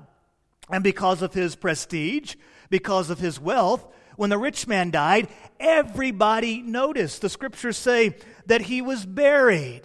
And 0.69 0.83
because 0.83 1.21
of 1.21 1.33
his 1.33 1.55
prestige, 1.55 2.35
because 2.69 3.09
of 3.09 3.19
his 3.19 3.39
wealth, 3.39 3.87
when 4.17 4.29
the 4.29 4.37
rich 4.37 4.67
man 4.67 4.91
died, 4.91 5.29
everybody 5.59 6.61
noticed. 6.61 7.21
The 7.21 7.29
scriptures 7.29 7.77
say 7.77 8.17
that 8.47 8.61
he 8.61 8.81
was 8.81 9.05
buried. 9.05 9.83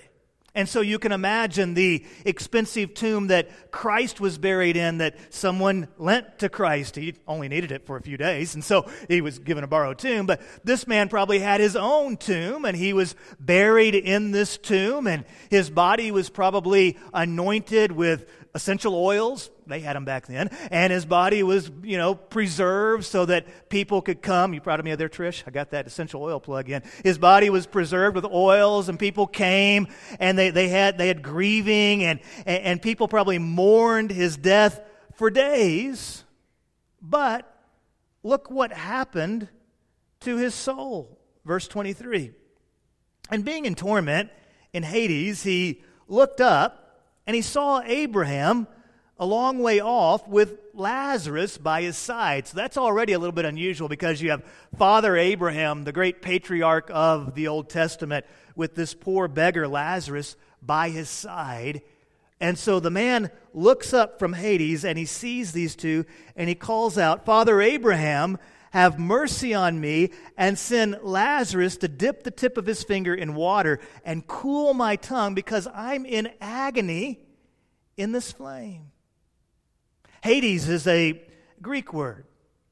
And 0.55 0.69
so 0.69 0.83
you 0.83 0.99
can 0.99 1.13
imagine 1.13 1.73
the 1.73 2.05
expensive 2.27 2.93
tomb 2.93 3.29
that 3.29 3.71
Christ 3.71 4.21
was 4.21 4.37
buried 4.37 4.77
in 4.77 4.99
that 4.99 5.17
someone 5.33 5.89
lent 5.97 6.41
to 6.41 6.51
Christ. 6.51 6.97
He 6.97 7.15
only 7.27 7.49
needed 7.49 7.73
it 7.73 7.87
for 7.87 7.97
a 7.97 8.03
few 8.03 8.19
days, 8.19 8.55
and 8.55 8.63
so 8.63 8.87
he 9.09 9.23
was 9.23 9.39
given 9.39 9.65
a 9.65 9.67
borrowed 9.67 9.99
tomb. 9.99 10.27
But 10.27 10.43
this 10.63 10.87
man 10.87 11.09
probably 11.09 11.39
had 11.39 11.61
his 11.61 11.75
own 11.75 12.19
tomb, 12.19 12.67
and 12.67 12.77
he 12.77 12.93
was 12.93 13.15
buried 13.41 13.95
in 13.95 14.33
this 14.33 14.59
tomb, 14.59 15.07
and 15.07 15.25
his 15.49 15.71
body 15.71 16.11
was 16.11 16.29
probably 16.29 16.99
anointed 17.15 17.93
with 17.93 18.27
essential 18.55 18.95
oils. 18.95 19.51
They 19.67 19.81
had 19.81 19.97
them 19.97 20.05
back 20.05 20.27
then. 20.27 20.51
And 20.71 20.93
his 20.93 21.07
body 21.07 21.43
was, 21.43 21.71
you 21.83 21.97
know, 21.97 22.15
preserved 22.15 23.05
so 23.05 23.25
that 23.27 23.69
people 23.71 24.03
could 24.03 24.21
come. 24.21 24.53
You 24.53 24.61
proud 24.61 24.79
of 24.79 24.85
me 24.85 24.95
there, 24.95 25.09
Trish? 25.09 25.43
I 25.47 25.51
got 25.51 25.71
that 25.71 25.87
essential 25.87 26.23
oil 26.23 26.41
plug 26.41 26.69
in. 26.69 26.83
His 27.03 27.19
body 27.19 27.51
was 27.51 27.67
preserved 27.67 28.15
with 28.15 28.25
oils, 28.27 28.89
and 28.89 28.99
people 28.99 29.27
came 29.27 29.89
and 30.21 30.39
they, 30.39 30.51
they, 30.51 30.69
had, 30.69 30.99
they 30.99 31.09
had 31.09 31.23
grieving, 31.23 32.05
and, 32.05 32.21
and, 32.45 32.65
and 32.65 32.83
people 32.83 33.09
probably 33.09 33.39
mourned 33.39 34.11
his 34.11 34.37
death 34.37 34.81
for 35.15 35.31
days. 35.31 36.25
But 37.01 37.49
look 38.23 38.51
what 38.51 38.73
happened 38.73 39.49
to 40.21 40.37
his 40.37 40.55
soul. 40.55 41.19
Verse 41.45 41.67
23. 41.69 42.33
And 43.31 43.45
being 43.45 43.65
in 43.65 43.75
torment 43.75 44.31
in 44.73 44.83
Hades, 44.83 45.43
he 45.43 45.83
looked 46.07 46.41
up 46.41 46.82
and 47.27 47.37
he 47.37 47.43
saw 47.43 47.81
Abraham 47.85 48.67
a 49.19 49.27
long 49.27 49.61
way 49.61 49.81
off 49.81 50.27
with 50.27 50.59
Lazarus 50.75 51.57
by 51.59 51.83
his 51.83 51.97
side. 51.97 52.49
So 52.49 52.57
that's 52.57 52.77
already 52.77 53.13
a 53.13 53.19
little 53.19 53.33
bit 53.33 53.45
unusual 53.45 53.89
because 53.89 54.21
you 54.21 54.31
have 54.31 54.43
Father 54.77 55.17
Abraham, 55.17 55.85
the 55.85 55.93
great 55.93 56.23
patriarch 56.23 56.91
of 56.93 57.35
the 57.35 57.49
Old 57.49 57.69
Testament, 57.69 58.27
with 58.57 58.75
this 58.75 58.95
poor 58.95 59.29
beggar 59.29 59.69
Lazarus 59.69 60.37
by 60.61 60.89
his 60.89 61.09
side. 61.09 61.83
And 62.41 62.59
so 62.59 62.81
the 62.81 62.91
man 62.91 63.31
looks 63.55 63.95
up 63.95 64.19
from 64.19 64.33
Hades 64.33 64.85
and 64.85 64.99
he 64.99 65.05
sees 65.05 65.53
these 65.53 65.77
two 65.77 66.05
and 66.35 66.49
he 66.49 66.57
calls 66.57 66.99
out, 66.99 67.25
Father 67.25 67.61
Abraham, 67.61 68.39
have 68.73 68.99
mercy 68.99 69.55
on 69.55 69.81
me 69.81 70.11
and 70.37 70.59
send 70.59 70.99
Lazarus 71.03 71.77
to 71.79 71.89
dip 71.89 72.23
the 72.23 72.31
tip 72.31 72.57
of 72.57 72.67
his 72.67 72.83
finger 72.83 73.15
in 73.15 73.35
water 73.35 73.81
and 74.05 74.27
cool 74.27 74.75
my 74.75 74.97
tongue 74.97 75.35
because 75.35 75.69
I'm 75.75 76.05
in 76.07 76.31
agony 76.41 77.21
in 77.97 78.13
this 78.13 78.33
flame. 78.33 78.91
Hades 80.23 80.69
is 80.69 80.87
a 80.87 81.23
Greek 81.61 81.93
word. 81.93 82.27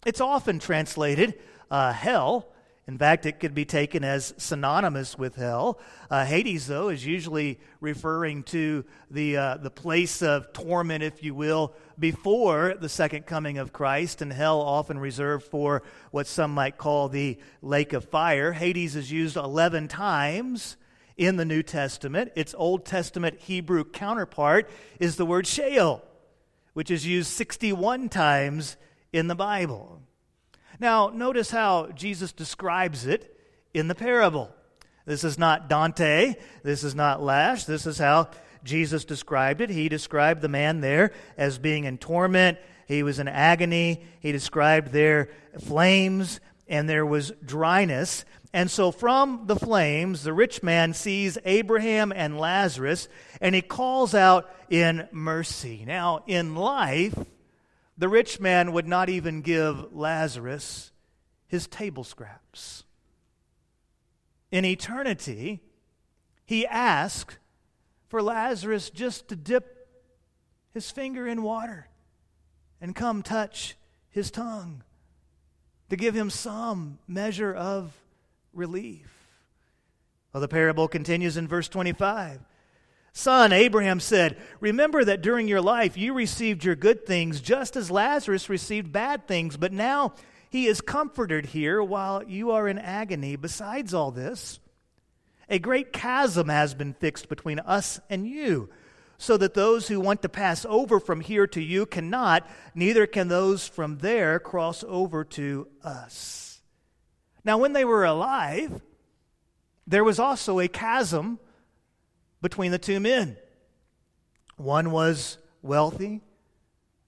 It's 0.07 0.21
often 0.21 0.59
translated 0.59 1.39
uh, 1.71 1.93
hell. 1.93 2.49
In 2.91 2.99
fact, 2.99 3.25
it 3.25 3.39
could 3.39 3.55
be 3.55 3.65
taken 3.65 4.03
as 4.03 4.35
synonymous 4.37 5.17
with 5.17 5.37
hell. 5.37 5.79
Uh, 6.11 6.25
Hades, 6.25 6.67
though, 6.67 6.89
is 6.89 7.07
usually 7.07 7.61
referring 7.81 8.43
to 8.43 8.85
the, 9.09 9.37
uh, 9.37 9.57
the 9.59 9.71
place 9.71 10.23
of 10.23 10.53
torment, 10.53 11.05
if 11.05 11.23
you 11.23 11.33
will, 11.33 11.73
before 12.01 12.75
the 12.81 12.89
second 12.89 13.27
coming 13.27 13.59
of 13.59 13.73
Christ, 13.73 14.23
and 14.23 14.33
hell 14.33 14.61
often 14.61 14.99
reserved 14.99 15.45
for 15.47 15.85
what 16.11 16.27
some 16.27 16.53
might 16.53 16.79
call 16.79 17.09
the 17.09 17.39
lake 17.63 17.93
of 17.93 18.07
fire. 18.07 18.51
Hades 18.51 18.97
is 18.97 19.13
used 19.13 19.37
11 19.37 19.87
times 19.87 20.77
in 21.17 21.37
the 21.37 21.45
New 21.45 21.63
Testament. 21.63 22.33
Its 22.35 22.57
Old 22.59 22.85
Testament 22.85 23.39
Hebrew 23.39 23.85
counterpart 23.85 24.69
is 24.99 25.15
the 25.15 25.25
word 25.25 25.47
Sheol, 25.47 26.03
which 26.73 26.91
is 26.91 27.07
used 27.07 27.31
61 27.31 28.09
times 28.09 28.77
in 29.13 29.29
the 29.29 29.37
Bible. 29.37 30.03
Now, 30.81 31.11
notice 31.11 31.51
how 31.51 31.89
Jesus 31.89 32.33
describes 32.33 33.07
it 33.07 33.39
in 33.75 33.87
the 33.87 33.95
parable. 33.95 34.51
This 35.05 35.25
is 35.25 35.39
not 35.39 35.69
Dante. 35.69 36.37
This 36.63 36.85
is 36.85 36.95
not 36.95 37.23
Lash. 37.23 37.65
This 37.65 37.87
is 37.87 37.99
how 37.99 38.31
Jesus 38.65 39.05
described 39.05 39.61
it. 39.61 39.69
He 39.69 39.91
described 39.91 40.41
the 40.41 40.49
man 40.49 40.81
there 40.81 41.13
as 41.37 41.59
being 41.59 41.85
in 41.85 41.99
torment. 41.99 42.57
He 42.87 43.03
was 43.03 43.19
in 43.19 43.29
agony. 43.29 44.03
He 44.21 44.33
described 44.33 44.91
their 44.91 45.29
flames, 45.61 46.41
and 46.67 46.89
there 46.89 47.07
was 47.07 47.33
dryness. 47.45 48.25
And 48.53 48.71
so 48.71 48.91
from 48.91 49.43
the 49.47 49.57
flames, 49.57 50.23
the 50.23 50.33
rich 50.33 50.63
man 50.63 50.95
sees 50.95 51.37
Abraham 51.45 52.11
and 52.11 52.39
Lazarus, 52.39 53.07
and 53.41 53.55
he 53.55 53.61
calls 53.61 54.15
out 54.15 54.51
in 54.71 55.09
mercy. 55.13 55.85
Now, 55.87 56.25
in 56.27 56.55
life, 56.55 57.15
the 58.01 58.09
rich 58.09 58.41
man 58.41 58.73
would 58.73 58.89
not 58.89 59.11
even 59.11 59.43
give 59.43 59.93
Lazarus 59.93 60.91
his 61.47 61.67
table 61.67 62.03
scraps. 62.03 62.85
In 64.51 64.65
eternity, 64.65 65.61
he 66.47 66.67
asked 66.67 67.37
for 68.09 68.23
Lazarus 68.23 68.89
just 68.89 69.29
to 69.29 69.37
dip 69.37 69.87
his 70.73 70.91
finger 70.91 71.29
in 71.29 71.43
water 71.43 71.89
and 72.81 72.97
come 72.97 73.23
touch 73.23 73.77
his 74.09 74.31
tongue 74.31 74.83
to 75.91 75.97
give 75.97 76.15
him 76.15 76.31
some 76.31 76.99
measure 77.07 77.53
of 77.53 77.93
relief. 78.55 79.13
Well, 80.33 80.41
the 80.41 80.49
parable 80.49 80.89
continues 80.89 81.37
in 81.37 81.47
verse 81.47 81.69
25. 81.69 82.41
Son, 83.13 83.53
Abraham 83.53 84.01
said, 84.01 84.37
Remember 84.61 85.05
that 85.05 85.21
during 85.21 85.49
your 85.49 85.61
life 85.61 85.97
you 85.97 86.15
received 86.15 86.65
your 86.65 86.77
good 86.77 87.05
things 87.07 87.41
just 87.41 87.77
as 87.77 87.91
Lazarus 87.91 88.49
received 88.49 88.93
bad 88.93 89.27
things, 89.27 89.57
but 89.57 89.73
now 89.73 90.15
he 90.49 90.67
is 90.67 90.81
comforted 90.81 91.47
here 91.47 91.83
while 91.83 92.23
you 92.23 92.51
are 92.51 92.69
in 92.69 92.79
agony. 92.79 93.37
Besides 93.37 93.93
all 93.95 94.11
this, 94.11 94.61
A 95.51 95.59
great 95.59 95.93
chasm 95.93 96.49
has 96.49 96.75
been 96.75 96.95
fixed 96.95 97.29
between 97.29 97.59
us 97.59 98.01
and 98.09 98.25
you, 98.27 98.71
so 99.19 99.37
that 99.37 99.55
those 99.55 99.89
who 99.89 100.01
want 100.01 100.23
to 100.23 100.29
pass 100.29 100.65
over 100.65 101.01
from 101.01 101.21
here 101.21 101.47
to 101.49 101.61
you 101.61 101.85
cannot, 101.87 102.49
neither 102.73 103.05
can 103.05 103.27
those 103.27 103.67
from 103.67 103.99
there 103.99 104.39
cross 104.39 104.85
over 104.87 105.25
to 105.25 105.67
us. 105.83 106.63
Now, 107.45 107.59
when 107.59 107.73
they 107.73 107.85
were 107.85 108.05
alive, 108.05 108.81
there 109.87 110.05
was 110.05 110.21
also 110.21 110.61
a 110.61 110.69
chasm 110.69 111.41
between 112.43 112.71
the 112.71 112.79
two 112.79 113.01
men. 113.01 113.37
One 114.57 114.91
was 114.91 115.39
wealthy, 115.63 116.21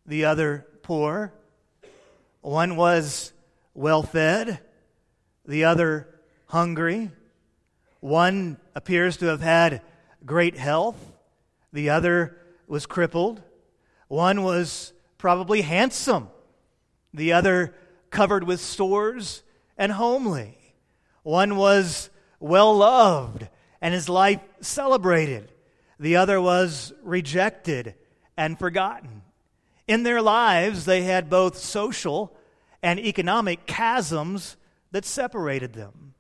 the 0.06 0.24
other 0.24 0.66
poor. 0.82 1.32
One 2.40 2.76
was 2.76 3.32
well 3.74 4.02
fed, 4.02 4.60
the 5.46 5.64
other 5.64 6.08
hungry. 6.46 7.10
One 8.00 8.58
appears 8.74 9.16
to 9.18 9.26
have 9.26 9.40
had 9.40 9.82
great 10.24 10.56
health, 10.56 10.96
the 11.72 11.90
other 11.90 12.36
was 12.66 12.86
crippled. 12.86 13.42
One 14.08 14.42
was 14.42 14.92
probably 15.18 15.62
handsome, 15.62 16.28
the 17.14 17.32
other 17.32 17.74
covered 18.10 18.44
with 18.44 18.60
sores 18.60 19.42
and 19.78 19.92
homely. 19.92 20.58
One 21.22 21.56
was 21.56 22.10
well 22.40 22.76
loved 22.76 23.48
and 23.82 23.92
his 23.92 24.08
life 24.08 24.40
celebrated, 24.60 25.52
the 25.98 26.16
other 26.16 26.40
was 26.40 26.92
rejected 27.02 27.96
and 28.36 28.58
forgotten. 28.58 29.22
In 29.88 30.04
their 30.04 30.22
lives, 30.22 30.84
they 30.84 31.02
had 31.02 31.28
both 31.28 31.58
social 31.58 32.34
and 32.82 33.00
economic 33.00 33.66
chasms 33.66 34.56
that 34.92 35.04
separated 35.04 35.72
them. 35.72 36.14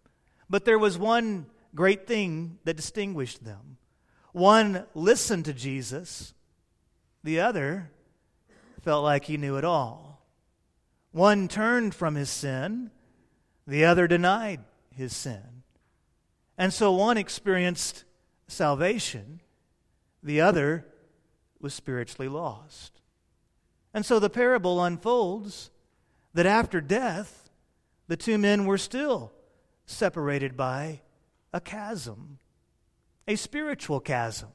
But 0.50 0.64
there 0.64 0.78
was 0.78 0.98
one 0.98 1.46
great 1.74 2.06
thing 2.06 2.58
that 2.64 2.76
distinguished 2.76 3.44
them. 3.44 3.78
One 4.32 4.84
listened 4.94 5.44
to 5.44 5.52
Jesus, 5.52 6.34
the 7.22 7.40
other 7.40 7.90
felt 8.82 9.04
like 9.04 9.24
he 9.24 9.36
knew 9.36 9.56
it 9.56 9.64
all. 9.64 10.26
One 11.12 11.46
turned 11.46 11.94
from 11.94 12.16
his 12.16 12.30
sin, 12.30 12.90
the 13.66 13.84
other 13.84 14.08
denied 14.08 14.60
his 14.96 15.14
sin. 15.14 15.51
And 16.62 16.72
so 16.72 16.92
one 16.92 17.16
experienced 17.16 18.04
salvation, 18.46 19.40
the 20.22 20.40
other 20.42 20.86
was 21.60 21.74
spiritually 21.74 22.28
lost. 22.28 23.00
And 23.92 24.06
so 24.06 24.20
the 24.20 24.30
parable 24.30 24.80
unfolds 24.84 25.72
that 26.34 26.46
after 26.46 26.80
death, 26.80 27.50
the 28.06 28.16
two 28.16 28.38
men 28.38 28.64
were 28.64 28.78
still 28.78 29.32
separated 29.86 30.56
by 30.56 31.00
a 31.52 31.60
chasm, 31.60 32.38
a 33.26 33.34
spiritual 33.34 33.98
chasm, 33.98 34.52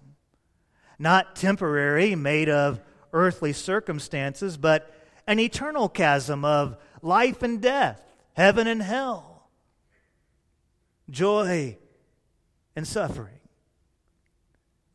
not 0.98 1.36
temporary, 1.36 2.16
made 2.16 2.48
of 2.48 2.80
earthly 3.12 3.52
circumstances, 3.52 4.56
but 4.56 4.96
an 5.28 5.40
eternal 5.42 5.90
chasm 5.90 6.46
of 6.46 6.78
life 7.02 7.44
and 7.44 7.62
death, 7.62 8.02
heaven 8.32 8.66
and 8.66 8.82
hell, 8.82 9.50
joy 11.10 11.78
and 12.78 12.88
suffering. 12.88 13.40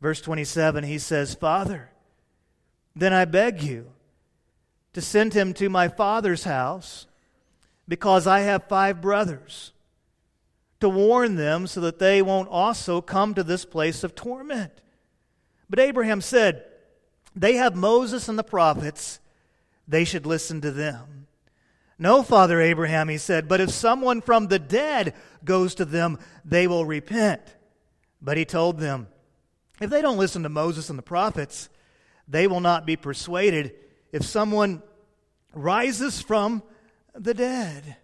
Verse 0.01 0.21
27, 0.21 0.85
he 0.85 0.97
says, 0.97 1.35
Father, 1.35 1.89
then 2.95 3.11
I 3.11 3.25
beg 3.25 3.61
you 3.61 3.91
to 4.93 5.01
send 5.01 5.33
him 5.33 5.53
to 5.55 5.67
my 5.69 5.89
father's 5.89 6.45
house 6.45 7.07
because 7.85 8.25
I 8.25 8.39
have 8.39 8.69
five 8.69 9.01
brothers 9.01 9.73
to 10.79 10.87
warn 10.87 11.35
them 11.35 11.67
so 11.67 11.81
that 11.81 11.99
they 11.99 12.21
won't 12.21 12.47
also 12.47 13.01
come 13.01 13.33
to 13.33 13.43
this 13.43 13.65
place 13.65 14.05
of 14.05 14.15
torment. 14.15 14.71
But 15.69 15.79
Abraham 15.79 16.21
said, 16.21 16.63
They 17.35 17.55
have 17.55 17.75
Moses 17.75 18.29
and 18.29 18.39
the 18.39 18.43
prophets, 18.43 19.19
they 19.89 20.05
should 20.05 20.25
listen 20.25 20.61
to 20.61 20.71
them. 20.71 21.27
No, 21.99 22.23
Father 22.23 22.61
Abraham, 22.61 23.09
he 23.09 23.17
said, 23.17 23.47
but 23.47 23.61
if 23.61 23.69
someone 23.69 24.21
from 24.21 24.47
the 24.47 24.59
dead 24.59 25.13
goes 25.45 25.75
to 25.75 25.85
them, 25.85 26.17
they 26.43 26.65
will 26.65 26.85
repent. 26.85 27.41
But 28.23 28.37
he 28.37 28.45
told 28.45 28.79
them, 28.79 29.07
If 29.81 29.89
they 29.89 30.01
don't 30.01 30.17
listen 30.17 30.43
to 30.43 30.49
Moses 30.49 30.89
and 30.89 30.97
the 30.97 31.03
prophets, 31.03 31.69
they 32.27 32.47
will 32.47 32.61
not 32.61 32.85
be 32.85 32.95
persuaded 32.95 33.73
if 34.13 34.23
someone 34.23 34.81
rises 35.53 36.21
from 36.21 36.63
the 37.13 37.33
dead. 37.33 37.97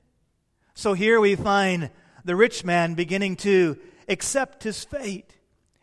So 0.74 0.94
here 0.94 1.22
we 1.22 1.36
find 1.36 1.90
the 2.26 2.36
rich 2.36 2.66
man 2.66 2.96
beginning 2.96 3.38
to 3.38 3.78
accept 4.10 4.64
his 4.64 4.84
fate. 4.84 5.38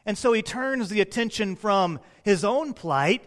And 0.05 0.19
so 0.19 0.33
he 0.33 0.43
turns 0.43 0.91
the 0.91 1.01
attention 1.01 1.57
from 1.57 1.99
his 2.23 2.45
own 2.45 2.75
plight 2.75 3.25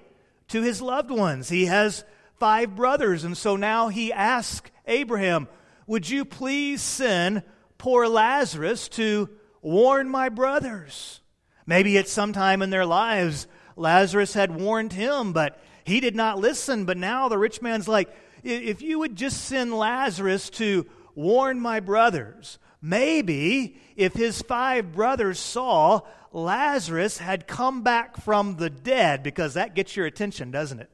to 0.49 0.61
his 0.61 0.81
loved 0.81 1.09
ones. 1.09 1.49
He 1.49 1.65
has 1.65 2.03
five 2.39 2.75
brothers, 2.75 3.23
and 3.23 3.35
so 3.35 3.55
now 3.55 3.89
he 3.89 4.13
asks 4.13 4.69
Abraham, 4.85 5.47
Would 5.87 6.09
you 6.09 6.23
please 6.23 6.81
send 6.81 7.43
poor 7.77 8.07
Lazarus 8.07 8.87
to 8.89 9.29
warn 9.61 10.09
my 10.09 10.29
brothers? 10.29 11.21
Maybe 11.65 11.97
at 11.97 12.07
some 12.07 12.33
time 12.33 12.61
in 12.61 12.69
their 12.69 12.85
lives, 12.85 13.47
Lazarus 13.75 14.33
had 14.33 14.59
warned 14.59 14.93
him, 14.93 15.33
but 15.33 15.59
he 15.83 15.99
did 15.99 16.15
not 16.15 16.39
listen. 16.39 16.85
But 16.85 16.97
now 16.97 17.29
the 17.29 17.37
rich 17.37 17.61
man's 17.61 17.87
like, 17.87 18.09
If 18.43 18.81
you 18.81 18.99
would 18.99 19.15
just 19.15 19.45
send 19.45 19.73
Lazarus 19.73 20.49
to 20.51 20.85
warn 21.15 21.59
my 21.59 21.79
brothers, 21.79 22.59
Maybe 22.81 23.77
if 23.95 24.13
his 24.13 24.41
five 24.41 24.93
brothers 24.93 25.39
saw 25.39 26.01
Lazarus 26.31 27.17
had 27.17 27.47
come 27.47 27.81
back 27.81 28.17
from 28.21 28.55
the 28.55 28.69
dead, 28.69 29.23
because 29.23 29.55
that 29.55 29.75
gets 29.75 29.95
your 29.95 30.05
attention, 30.05 30.51
doesn't 30.51 30.79
it? 30.79 30.89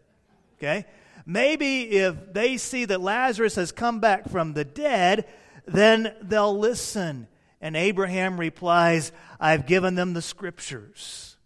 Okay? 0.58 0.86
Maybe 1.26 1.84
if 1.98 2.34
they 2.34 2.58
see 2.58 2.86
that 2.86 3.02
Lazarus 3.02 3.56
has 3.56 3.72
come 3.72 4.00
back 4.00 4.30
from 4.30 4.54
the 4.54 4.64
dead, 4.64 5.28
then 5.66 6.16
they'll 6.22 6.58
listen. 6.58 7.28
And 7.62 7.76
Abraham 7.76 8.40
replies, 8.40 9.12
I've 9.40 9.66
given 9.66 9.96
them 9.96 10.14
the 10.14 10.22
scriptures, 10.22 11.38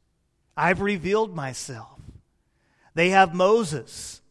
I've 0.57 0.81
revealed 0.81 1.35
myself. 1.35 1.99
They 2.95 3.09
have 3.09 3.33
Moses, 3.33 4.21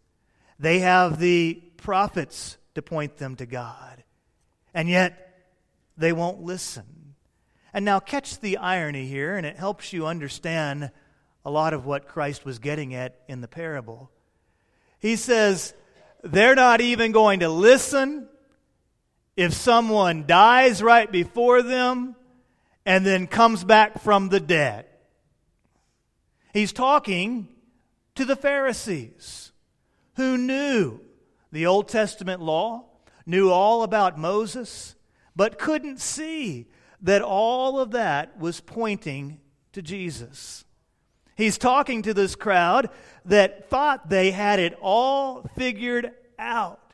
they 0.58 0.80
have 0.80 1.18
the 1.18 1.62
prophets 1.76 2.58
to 2.74 2.82
point 2.82 3.16
them 3.16 3.36
to 3.36 3.46
God. 3.46 4.04
And 4.74 4.88
yet, 4.88 5.24
they 5.96 6.12
won't 6.12 6.42
listen. 6.42 7.14
And 7.72 7.84
now, 7.84 8.00
catch 8.00 8.40
the 8.40 8.58
irony 8.58 9.06
here, 9.06 9.36
and 9.36 9.46
it 9.46 9.56
helps 9.56 9.92
you 9.92 10.06
understand 10.06 10.90
a 11.44 11.50
lot 11.50 11.72
of 11.72 11.86
what 11.86 12.08
Christ 12.08 12.44
was 12.44 12.58
getting 12.58 12.94
at 12.94 13.20
in 13.28 13.40
the 13.40 13.48
parable. 13.48 14.10
He 14.98 15.16
says, 15.16 15.72
they're 16.22 16.54
not 16.54 16.80
even 16.80 17.12
going 17.12 17.40
to 17.40 17.48
listen 17.48 18.27
if 19.38 19.52
someone 19.52 20.26
dies 20.26 20.82
right 20.82 21.12
before 21.12 21.62
them 21.62 22.16
and 22.84 23.06
then 23.06 23.28
comes 23.28 23.62
back 23.62 24.02
from 24.02 24.30
the 24.30 24.40
dead. 24.40 24.84
He's 26.52 26.72
talking 26.72 27.46
to 28.16 28.24
the 28.24 28.34
Pharisees 28.34 29.52
who 30.16 30.36
knew 30.36 30.98
the 31.52 31.66
Old 31.66 31.88
Testament 31.88 32.42
law, 32.42 32.86
knew 33.26 33.48
all 33.48 33.84
about 33.84 34.18
Moses, 34.18 34.96
but 35.36 35.56
couldn't 35.56 36.00
see 36.00 36.66
that 37.02 37.22
all 37.22 37.78
of 37.78 37.92
that 37.92 38.40
was 38.40 38.58
pointing 38.58 39.38
to 39.70 39.80
Jesus. 39.80 40.64
He's 41.36 41.58
talking 41.58 42.02
to 42.02 42.12
this 42.12 42.34
crowd 42.34 42.90
that 43.24 43.70
thought 43.70 44.10
they 44.10 44.32
had 44.32 44.58
it 44.58 44.76
all 44.80 45.48
figured 45.54 46.10
out. 46.40 46.92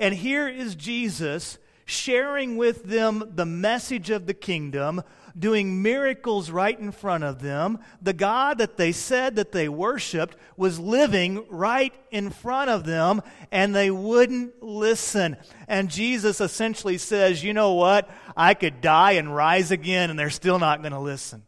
And 0.00 0.12
here 0.12 0.48
is 0.48 0.74
Jesus 0.74 1.58
sharing 1.86 2.56
with 2.56 2.82
them 2.84 3.32
the 3.34 3.46
message 3.46 4.10
of 4.10 4.26
the 4.26 4.34
kingdom, 4.34 5.02
doing 5.38 5.82
miracles 5.82 6.50
right 6.50 6.78
in 6.78 6.90
front 6.90 7.22
of 7.22 7.40
them. 7.40 7.78
The 8.02 8.12
God 8.12 8.58
that 8.58 8.76
they 8.76 8.90
said 8.90 9.36
that 9.36 9.52
they 9.52 9.68
worshiped 9.68 10.36
was 10.56 10.80
living 10.80 11.46
right 11.48 11.94
in 12.10 12.30
front 12.30 12.70
of 12.70 12.84
them, 12.84 13.22
and 13.52 13.72
they 13.72 13.90
wouldn't 13.90 14.62
listen. 14.62 15.36
And 15.68 15.88
Jesus 15.88 16.40
essentially 16.40 16.98
says, 16.98 17.44
You 17.44 17.54
know 17.54 17.74
what? 17.74 18.10
I 18.36 18.54
could 18.54 18.80
die 18.80 19.12
and 19.12 19.34
rise 19.34 19.70
again, 19.70 20.10
and 20.10 20.18
they're 20.18 20.28
still 20.28 20.58
not 20.58 20.82
going 20.82 20.92
to 20.92 21.00
listen. 21.00 21.44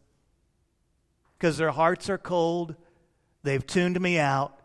Because 1.36 1.58
their 1.58 1.72
hearts 1.72 2.08
are 2.08 2.18
cold, 2.18 2.76
they've 3.42 3.66
tuned 3.66 4.00
me 4.00 4.20
out, 4.20 4.56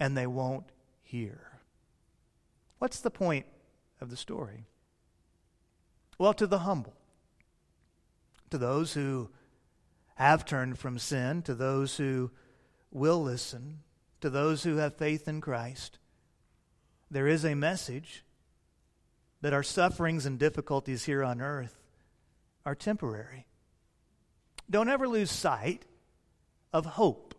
and 0.00 0.16
they 0.16 0.26
won't 0.26 0.66
hear. 1.04 1.40
What's 2.78 3.00
the 3.00 3.10
point 3.10 3.46
of 4.00 4.10
the 4.10 4.16
story? 4.16 4.66
Well, 6.18 6.34
to 6.34 6.46
the 6.46 6.60
humble, 6.60 6.94
to 8.50 8.58
those 8.58 8.94
who 8.94 9.30
have 10.14 10.44
turned 10.44 10.78
from 10.78 10.98
sin, 10.98 11.42
to 11.42 11.54
those 11.54 11.96
who 11.96 12.30
will 12.90 13.22
listen, 13.22 13.80
to 14.20 14.30
those 14.30 14.62
who 14.62 14.76
have 14.76 14.96
faith 14.96 15.28
in 15.28 15.40
Christ, 15.40 15.98
there 17.10 17.28
is 17.28 17.44
a 17.44 17.54
message 17.54 18.24
that 19.42 19.52
our 19.52 19.62
sufferings 19.62 20.26
and 20.26 20.38
difficulties 20.38 21.04
here 21.04 21.22
on 21.22 21.40
earth 21.40 21.78
are 22.64 22.74
temporary. 22.74 23.46
don't 24.68 24.88
ever 24.88 25.06
lose 25.06 25.30
sight 25.30 25.84
of 26.72 26.84
hope. 26.84 27.34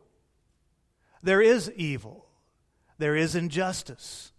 There 1.22 1.42
is 1.42 1.70
evil, 1.72 2.28
there 2.98 3.16
is 3.16 3.36
injustice, 3.36 4.32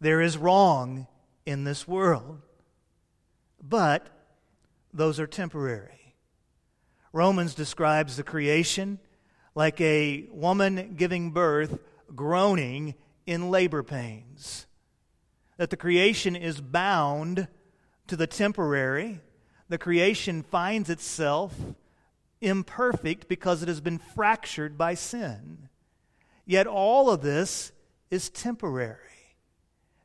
there 0.00 0.22
is 0.22 0.38
wrong 0.38 1.06
in 1.44 1.64
this 1.64 1.86
world, 1.86 2.40
but 3.62 4.08
those 4.92 5.20
are 5.20 5.26
temporary. 5.26 6.16
Romans 7.12 7.54
describes 7.54 8.16
the 8.16 8.22
creation 8.22 8.98
like 9.54 9.80
a 9.80 10.26
woman 10.30 10.94
giving 10.96 11.30
birth, 11.30 11.78
groaning 12.14 12.94
in 13.26 13.50
labor 13.50 13.82
pains. 13.82 14.66
That 15.58 15.70
the 15.70 15.76
creation 15.76 16.34
is 16.34 16.60
bound 16.60 17.48
to 18.08 18.16
the 18.16 18.26
temporary, 18.26 19.20
the 19.68 19.78
creation 19.78 20.42
finds 20.42 20.90
itself 20.90 21.54
imperfect 22.40 23.28
because 23.28 23.62
it 23.62 23.68
has 23.68 23.80
been 23.80 23.98
fractured 23.98 24.76
by 24.76 24.94
sin. 24.94 25.68
Yet 26.44 26.66
all 26.66 27.08
of 27.10 27.22
this 27.22 27.72
is 28.10 28.28
temporary 28.28 29.11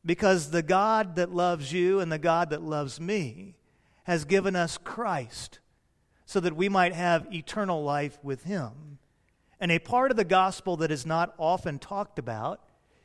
because 0.07 0.51
the 0.51 0.63
God 0.63 1.17
that 1.17 1.35
loves 1.35 1.73
you 1.73 1.99
and 1.99 2.09
the 2.09 2.17
God 2.17 2.49
that 2.51 2.61
loves 2.61 2.99
me 2.99 3.55
has 4.05 4.23
given 4.23 4.55
us 4.55 4.79
Christ 4.81 5.59
so 6.25 6.39
that 6.39 6.55
we 6.55 6.69
might 6.69 6.93
have 6.93 7.27
eternal 7.31 7.83
life 7.83 8.17
with 8.23 8.45
Him. 8.45 8.99
And 9.59 9.69
a 9.69 9.79
part 9.79 10.09
of 10.09 10.17
the 10.17 10.23
gospel 10.23 10.77
that 10.77 10.91
is 10.91 11.05
not 11.05 11.33
often 11.37 11.77
talked 11.77 12.17
about 12.17 12.61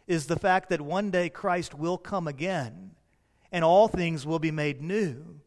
is 0.06 0.26
the 0.26 0.38
fact 0.38 0.68
that 0.68 0.80
one 0.80 1.10
day 1.10 1.28
Christ 1.28 1.74
will 1.74 1.98
come 1.98 2.28
again 2.28 2.92
and 3.50 3.64
all 3.64 3.88
things 3.88 4.24
will 4.24 4.38
be 4.38 4.52
made 4.52 4.80
new. 4.80 5.40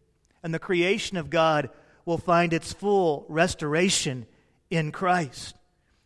And 0.43 0.53
the 0.53 0.59
creation 0.59 1.15
of 1.15 1.29
God 1.29 1.69
will 2.03 2.17
find 2.17 2.51
its 2.51 2.73
full 2.73 3.25
restoration 3.29 4.25
in 4.69 4.91
Christ. 4.91 5.55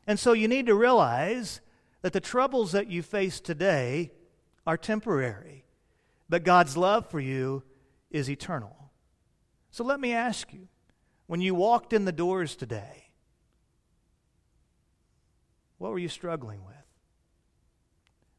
And 0.06 0.20
so 0.20 0.34
you 0.34 0.48
need 0.48 0.68
to 0.68 0.76
realize 0.76 1.60
that 2.04 2.14
the 2.14 2.22
troubles 2.22 2.72
that 2.74 2.88
you 2.88 3.02
face 3.02 3.40
today 3.40 4.12
are 4.70 4.78
temporary, 4.78 5.66
but 6.30 6.44
God's 6.44 6.78
love 6.78 7.10
for 7.10 7.20
you 7.20 7.64
is 8.12 8.30
eternal. 8.30 8.92
So 9.72 9.84
let 9.84 10.00
me 10.00 10.14
ask 10.14 10.54
you 10.54 10.68
when 11.26 11.42
you 11.42 11.56
walked 11.56 11.92
in 11.92 12.06
the 12.06 12.12
doors 12.12 12.56
today, 12.56 13.10
what 15.80 15.90
were 15.90 15.98
you 15.98 16.08
struggling 16.08 16.64
with? 16.68 16.76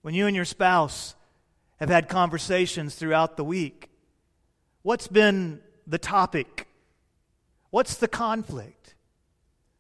When 0.03 0.15
you 0.15 0.29
and 0.29 0.37
your 0.37 0.45
spouse 0.45 1.17
have 1.81 1.89
had 1.89 2.09
conversations 2.09 2.95
throughout 2.95 3.37
the 3.37 3.43
week, 3.43 3.91
what's 4.83 5.09
been 5.09 5.61
the 5.85 5.99
topic? 5.99 6.69
What's 7.71 7.97
the 7.97 8.07
conflict? 8.07 8.95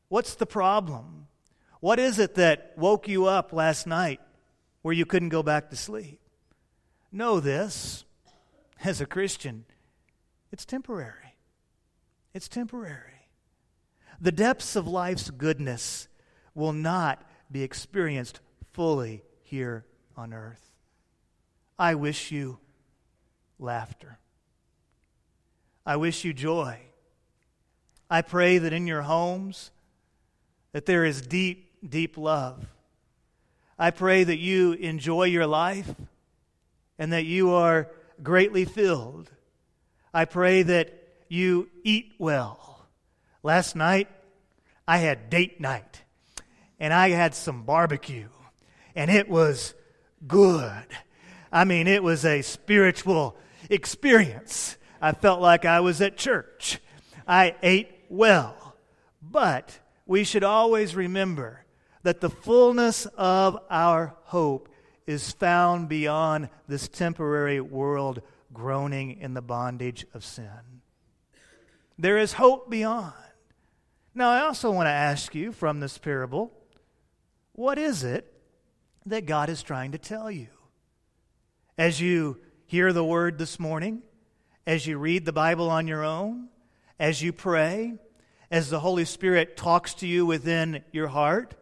What's 0.08 0.34
the 0.34 0.46
problem? 0.46 1.28
What 1.78 2.00
is 2.00 2.18
it 2.18 2.34
that 2.34 2.72
woke 2.76 3.06
you 3.06 3.26
up 3.26 3.52
last 3.52 3.86
night 3.86 4.20
where 4.82 4.92
you 4.92 5.06
couldn't 5.06 5.28
go 5.28 5.44
back 5.44 5.70
to 5.70 5.76
sleep? 5.76 6.20
Know 7.12 7.40
this 7.40 8.04
as 8.84 9.00
a 9.00 9.06
Christian, 9.06 9.64
it's 10.52 10.64
temporary. 10.64 11.34
It's 12.32 12.48
temporary. 12.48 13.28
The 14.20 14.32
depths 14.32 14.76
of 14.76 14.86
life's 14.86 15.30
goodness 15.30 16.08
will 16.54 16.72
not 16.72 17.22
be 17.50 17.62
experienced 17.62 18.40
fully 18.72 19.22
here 19.42 19.84
on 20.16 20.32
earth. 20.32 20.72
I 21.78 21.94
wish 21.94 22.30
you 22.30 22.58
laughter. 23.58 24.18
I 25.84 25.96
wish 25.96 26.24
you 26.24 26.32
joy. 26.32 26.78
I 28.08 28.22
pray 28.22 28.58
that 28.58 28.72
in 28.72 28.86
your 28.86 29.02
homes 29.02 29.70
that 30.72 30.86
there 30.86 31.04
is 31.04 31.22
deep 31.22 31.70
deep 31.88 32.18
love. 32.18 32.66
I 33.78 33.90
pray 33.90 34.22
that 34.24 34.38
you 34.38 34.72
enjoy 34.74 35.24
your 35.24 35.46
life 35.46 35.94
and 37.00 37.14
that 37.14 37.24
you 37.24 37.50
are 37.50 37.88
greatly 38.22 38.66
filled. 38.66 39.32
I 40.12 40.26
pray 40.26 40.62
that 40.62 40.92
you 41.28 41.70
eat 41.82 42.12
well. 42.18 42.86
Last 43.42 43.74
night, 43.74 44.08
I 44.86 44.98
had 44.98 45.30
date 45.30 45.60
night 45.60 46.02
and 46.78 46.92
I 46.92 47.08
had 47.10 47.34
some 47.34 47.62
barbecue, 47.62 48.28
and 48.94 49.10
it 49.10 49.28
was 49.28 49.74
good. 50.26 50.86
I 51.50 51.64
mean, 51.64 51.86
it 51.86 52.02
was 52.02 52.24
a 52.24 52.42
spiritual 52.42 53.36
experience. 53.70 54.76
I 55.00 55.12
felt 55.12 55.40
like 55.40 55.64
I 55.64 55.80
was 55.80 56.02
at 56.02 56.18
church. 56.18 56.80
I 57.26 57.54
ate 57.62 57.90
well. 58.10 58.76
But 59.22 59.78
we 60.06 60.24
should 60.24 60.44
always 60.44 60.94
remember 60.94 61.64
that 62.02 62.20
the 62.20 62.30
fullness 62.30 63.06
of 63.16 63.58
our 63.70 64.16
hope 64.24 64.69
is 65.10 65.32
found 65.32 65.88
beyond 65.88 66.48
this 66.68 66.86
temporary 66.86 67.60
world 67.60 68.22
groaning 68.52 69.20
in 69.20 69.34
the 69.34 69.42
bondage 69.42 70.06
of 70.14 70.24
sin. 70.24 70.80
There 71.98 72.16
is 72.16 72.34
hope 72.34 72.70
beyond. 72.70 73.12
Now, 74.14 74.30
I 74.30 74.42
also 74.42 74.70
want 74.70 74.86
to 74.86 74.92
ask 74.92 75.34
you 75.34 75.50
from 75.50 75.80
this 75.80 75.98
parable 75.98 76.52
what 77.54 77.76
is 77.76 78.04
it 78.04 78.32
that 79.04 79.26
God 79.26 79.48
is 79.48 79.64
trying 79.64 79.90
to 79.92 79.98
tell 79.98 80.30
you? 80.30 80.46
As 81.76 82.00
you 82.00 82.38
hear 82.66 82.92
the 82.92 83.04
word 83.04 83.36
this 83.36 83.58
morning, 83.58 84.02
as 84.64 84.86
you 84.86 84.96
read 84.96 85.24
the 85.24 85.32
Bible 85.32 85.68
on 85.68 85.88
your 85.88 86.04
own, 86.04 86.50
as 87.00 87.20
you 87.20 87.32
pray, 87.32 87.94
as 88.48 88.70
the 88.70 88.80
Holy 88.80 89.04
Spirit 89.04 89.56
talks 89.56 89.92
to 89.94 90.06
you 90.06 90.24
within 90.24 90.84
your 90.92 91.08
heart, 91.08 91.56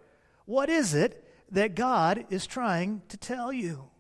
what 0.44 0.68
is 0.68 0.92
it 0.92 1.24
that 1.50 1.74
God 1.74 2.26
is 2.30 2.46
trying 2.46 3.02
to 3.08 3.16
tell 3.16 3.52
you? 3.52 3.90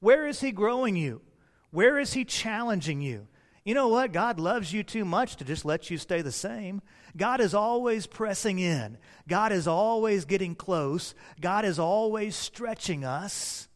Where 0.00 0.26
is 0.26 0.40
He 0.40 0.52
growing 0.52 0.96
you? 0.96 1.22
Where 1.70 1.98
is 1.98 2.12
He 2.12 2.24
challenging 2.24 3.00
you? 3.00 3.28
You 3.64 3.74
know 3.74 3.88
what? 3.88 4.12
God 4.12 4.40
loves 4.40 4.72
you 4.72 4.82
too 4.82 5.04
much 5.04 5.36
to 5.36 5.44
just 5.44 5.64
let 5.64 5.88
you 5.88 5.96
stay 5.96 6.20
the 6.20 6.32
same. 6.32 6.82
God 7.16 7.40
is 7.40 7.54
always 7.54 8.06
pressing 8.06 8.58
in. 8.58 8.98
God 9.28 9.52
is 9.52 9.68
always 9.68 10.24
getting 10.24 10.54
close. 10.54 11.14
God 11.40 11.64
is 11.64 11.78
always 11.78 12.34
stretching 12.34 13.04
us. 13.04 13.68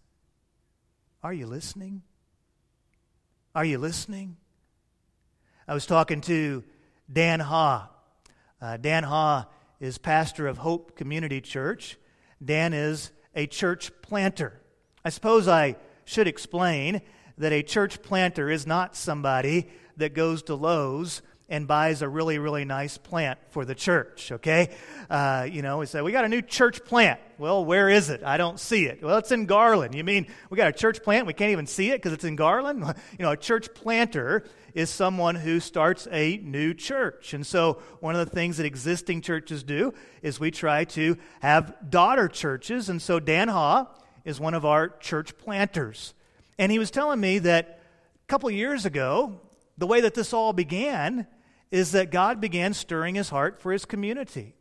Are 1.23 1.33
you 1.33 1.47
listening? 1.47 2.03
Are 3.55 3.65
you 3.65 3.79
listening? 3.79 4.37
I 5.69 5.75
was 5.75 5.87
talking 5.87 6.21
to 6.23 6.65
Dan 7.13 7.41
Ha. 7.41 7.91
Uh, 8.61 8.77
Dan 8.77 9.05
Ha 9.05 9.47
is 9.79 9.99
pastor 9.99 10.47
of 10.49 10.59
Hope 10.59 10.97
Community 10.97 11.41
Church. 11.41 11.97
Dan 12.45 12.73
is 12.73 13.13
a 13.35 13.47
church 13.47 13.91
planter. 14.03 14.61
I 15.05 15.11
suppose 15.11 15.49
I 15.49 15.77
should 16.05 16.27
explain 16.27 17.03
that 17.39 17.53
a 17.53 17.63
church 17.63 18.03
planter 18.03 18.51
is 18.51 18.67
not 18.67 18.97
somebody 18.97 19.69
that 19.97 20.15
goes 20.15 20.43
to 20.45 20.55
Lowe's 20.55 21.23
and 21.49 21.69
buys 21.69 22.03
a 22.03 22.09
really, 22.09 22.39
really 22.39 22.65
nice 22.65 22.99
plant 22.99 23.39
for 23.51 23.65
the 23.65 23.75
church, 23.75 24.33
okay? 24.33 24.71
Uh, 25.09 25.47
you 25.51 25.63
know, 25.63 25.79
we 25.79 25.87
say, 25.87 26.03
we 26.03 26.11
got 26.11 26.25
a 26.25 26.29
new 26.29 26.43
church 26.43 26.85
plant. 26.85 27.21
Well, 27.39 27.65
where 27.65 27.89
is 27.89 28.11
it? 28.11 28.25
I 28.25 28.37
don't 28.37 28.59
see 28.59 28.87
it. 28.87 29.01
Well, 29.03 29.19
it's 29.19 29.31
in 29.31 29.47
Garland. 29.47 29.95
You 29.95 30.03
mean 30.03 30.27
we 30.51 30.57
got 30.57 30.69
a 30.69 30.73
church 30.73 31.03
plant? 31.05 31.27
We 31.27 31.35
can't 31.35 31.53
even 31.53 31.67
see 31.67 31.91
it 31.91 31.99
because 31.99 32.13
it's 32.13 32.25
in 32.25 32.35
Garland? 32.35 32.83
you 33.19 33.25
know, 33.25 33.31
a 33.31 33.37
church 33.37 33.73
planter 33.75 34.45
is 34.75 34.91
someone 34.91 35.37
who 35.37 35.61
starts 35.61 36.09
a 36.11 36.39
new 36.39 36.75
church. 36.75 37.33
And 37.33 37.47
so, 37.47 37.81
one 38.01 38.17
of 38.17 38.29
the 38.29 38.35
things 38.35 38.57
that 38.57 38.67
existing 38.67 39.21
churches 39.21 39.63
do 39.63 39.95
is 40.23 40.41
we 40.41 40.51
try 40.51 40.85
to 40.85 41.17
have 41.41 41.91
daughter 41.91 42.27
churches. 42.27 42.89
And 42.89 43.01
so, 43.01 43.21
Dan 43.21 43.49
Ha 43.49 43.87
is 44.25 44.41
one 44.41 44.55
of 44.55 44.65
our 44.65 44.89
church 44.89 45.39
planters. 45.39 46.13
And 46.59 46.73
he 46.73 46.79
was 46.79 46.91
telling 46.91 47.21
me 47.21 47.39
that 47.41 47.81
a 48.25 48.27
couple 48.27 48.51
years 48.51 48.85
ago, 48.85 49.41
the 49.79 49.87
way 49.87 50.01
that 50.01 50.15
this 50.15 50.33
all 50.33 50.53
began 50.53 51.27
is 51.71 51.93
that 51.93 52.11
God 52.11 52.41
began 52.41 52.75
stirring 52.75 53.15
his 53.15 53.31
heart 53.31 53.61
for 53.61 53.73
his 53.73 53.85
community. 53.85 54.55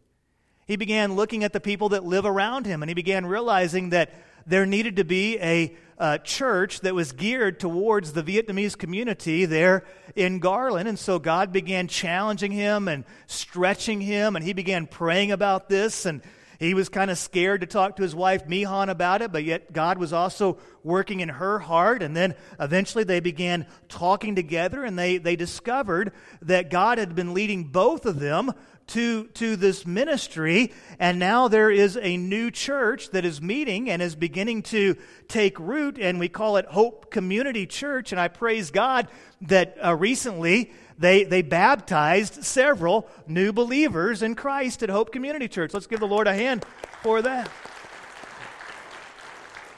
He 0.66 0.76
began 0.76 1.16
looking 1.16 1.44
at 1.44 1.54
the 1.54 1.60
people 1.60 1.90
that 1.90 2.04
live 2.04 2.26
around 2.26 2.66
him, 2.66 2.82
and 2.82 2.90
he 2.90 2.96
began 2.96 3.26
realizing 3.26 3.92
that 3.92 4.12
there 4.48 4.66
needed 4.66 4.96
to 4.98 5.04
be 5.04 5.38
a 5.40 5.76
uh, 5.98 6.18
church 6.20 6.82
that 6.82 6.94
was 6.94 7.12
geared 7.12 7.60
towards 7.60 8.14
the 8.14 8.24
Vietnamese 8.24 8.78
community 8.78 9.46
there 9.46 9.86
in 10.16 10.40
Garland. 10.40 10.88
And 10.88 11.00
so 11.00 11.20
God 11.20 11.52
began 11.52 11.88
challenging 11.88 12.52
him 12.52 12.88
and 12.88 13.06
stretching 13.28 14.02
him, 14.02 14.36
and 14.36 14.44
he 14.44 14.54
began 14.54 14.88
praying 14.88 15.32
about 15.32 15.70
this. 15.70 16.06
And 16.06 16.22
he 16.60 16.74
was 16.74 16.90
kind 16.90 17.12
of 17.12 17.18
scared 17.18 17.62
to 17.62 17.68
talk 17.68 17.96
to 17.96 18.04
his 18.04 18.16
wife, 18.16 18.48
Mihan, 18.48 18.90
about 18.90 19.22
it, 19.22 19.32
but 19.32 19.44
yet 19.44 19.74
God 19.74 19.98
was 19.98 20.14
also 20.14 20.58
working 20.84 21.20
in 21.20 21.30
her 21.30 21.60
heart. 21.60 22.04
And 22.04 22.16
then 22.16 22.36
eventually 22.60 23.04
they 23.04 23.20
began 23.20 23.66
talking 23.90 24.36
together, 24.36 24.84
and 24.84 24.98
they, 24.98 25.18
they 25.18 25.36
discovered 25.36 26.12
that 26.42 26.70
God 26.70 26.98
had 26.98 27.16
been 27.16 27.34
leading 27.34 27.66
both 27.66 28.06
of 28.06 28.20
them 28.20 28.54
to, 28.88 29.26
to 29.30 29.56
this 29.56 29.86
ministry, 29.86 30.72
and 31.00 31.18
now 31.18 31.48
there 31.48 31.72
is 31.72 31.98
a 31.98 32.18
new 32.18 32.52
church 32.52 33.10
that 33.12 33.26
is 33.26 33.42
meeting 33.42 33.90
and 33.90 34.02
is 34.02 34.16
beginning 34.16 34.62
to 34.62 34.96
take 35.28 35.60
root, 35.60 35.98
and 36.00 36.20
we 36.20 36.30
call 36.30 36.58
it 36.58 36.66
Hope 36.68 37.10
Community 37.10 37.66
Church. 37.66 38.12
And 38.12 38.22
I 38.22 38.28
praise 38.28 38.70
God 38.70 39.08
that 39.42 39.76
uh, 39.84 39.96
recently 39.96 40.72
they, 40.98 41.24
they 41.24 41.42
baptized 41.42 42.44
several 42.44 43.08
new 43.28 43.52
believers 43.52 44.22
in 44.22 44.36
Christ 44.36 44.84
at 44.84 44.90
Hope 44.90 45.12
Community 45.12 45.48
Church. 45.48 45.74
Let's 45.74 45.88
give 45.88 46.00
the 46.00 46.08
Lord 46.08 46.28
a 46.28 46.34
hand 46.34 46.66
for 47.04 47.22
that. 47.22 47.50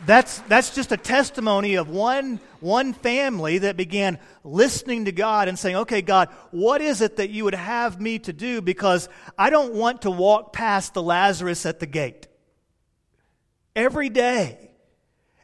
That's, 0.06 0.39
that's 0.41 0.75
just 0.75 0.91
a 0.91 0.97
testimony 0.97 1.75
of 1.75 1.89
one, 1.89 2.39
one 2.60 2.93
family 2.93 3.58
that 3.60 3.77
began 3.77 4.19
listening 4.43 5.06
to 5.06 5.12
God 5.12 5.47
and 5.47 5.58
saying, 5.58 5.75
okay, 5.77 6.03
God, 6.03 6.30
what 6.51 6.82
is 6.82 7.01
it 7.01 7.15
that 7.17 7.32
you 7.32 7.45
would 7.45 7.56
have 7.56 7.99
me 7.99 8.19
to 8.19 8.34
do? 8.34 8.62
Because 8.62 9.10
I 9.38 9.49
don't 9.49 9.73
want 9.73 10.03
to 10.03 10.12
walk 10.12 10.53
past 10.53 10.93
the 10.93 11.01
Lazarus 11.01 11.65
at 11.65 11.80
the 11.80 11.88
gate. 11.88 12.27
Every 13.75 14.10
day, 14.10 14.66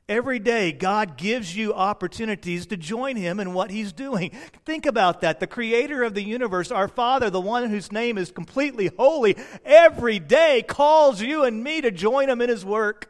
Every 0.09 0.39
day, 0.39 0.73
God 0.73 1.15
gives 1.15 1.55
you 1.55 1.73
opportunities 1.73 2.65
to 2.67 2.77
join 2.77 3.15
Him 3.15 3.39
in 3.39 3.53
what 3.53 3.71
He's 3.71 3.93
doing. 3.93 4.31
Think 4.65 4.85
about 4.85 5.21
that. 5.21 5.39
The 5.39 5.47
Creator 5.47 6.03
of 6.03 6.13
the 6.13 6.23
universe, 6.23 6.71
our 6.71 6.89
Father, 6.89 7.29
the 7.29 7.39
one 7.39 7.69
whose 7.69 7.91
name 7.91 8.17
is 8.17 8.29
completely 8.29 8.91
holy, 8.97 9.37
every 9.63 10.19
day 10.19 10.61
calls 10.67 11.21
you 11.21 11.43
and 11.43 11.63
me 11.63 11.79
to 11.81 11.89
join 11.89 12.29
Him 12.29 12.41
in 12.41 12.49
His 12.49 12.65
work. 12.65 13.09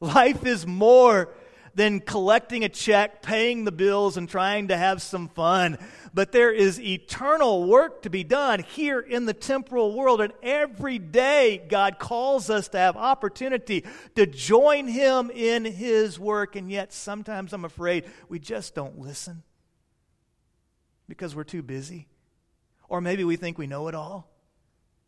Life 0.00 0.44
is 0.44 0.66
more 0.66 1.32
than 1.78 2.00
collecting 2.00 2.64
a 2.64 2.68
check, 2.68 3.22
paying 3.22 3.64
the 3.64 3.70
bills, 3.70 4.16
and 4.16 4.28
trying 4.28 4.66
to 4.66 4.76
have 4.76 5.00
some 5.00 5.28
fun. 5.28 5.78
But 6.12 6.32
there 6.32 6.52
is 6.52 6.80
eternal 6.80 7.68
work 7.68 8.02
to 8.02 8.10
be 8.10 8.24
done 8.24 8.64
here 8.64 8.98
in 8.98 9.26
the 9.26 9.32
temporal 9.32 9.94
world. 9.94 10.20
And 10.20 10.32
every 10.42 10.98
day, 10.98 11.64
God 11.68 12.00
calls 12.00 12.50
us 12.50 12.66
to 12.70 12.78
have 12.78 12.96
opportunity 12.96 13.84
to 14.16 14.26
join 14.26 14.88
Him 14.88 15.30
in 15.30 15.64
His 15.64 16.18
work. 16.18 16.56
And 16.56 16.68
yet, 16.68 16.92
sometimes 16.92 17.52
I'm 17.52 17.64
afraid 17.64 18.06
we 18.28 18.40
just 18.40 18.74
don't 18.74 18.98
listen 18.98 19.44
because 21.08 21.36
we're 21.36 21.44
too 21.44 21.62
busy. 21.62 22.08
Or 22.88 23.00
maybe 23.00 23.22
we 23.22 23.36
think 23.36 23.56
we 23.56 23.68
know 23.68 23.86
it 23.86 23.94
all. 23.94 24.28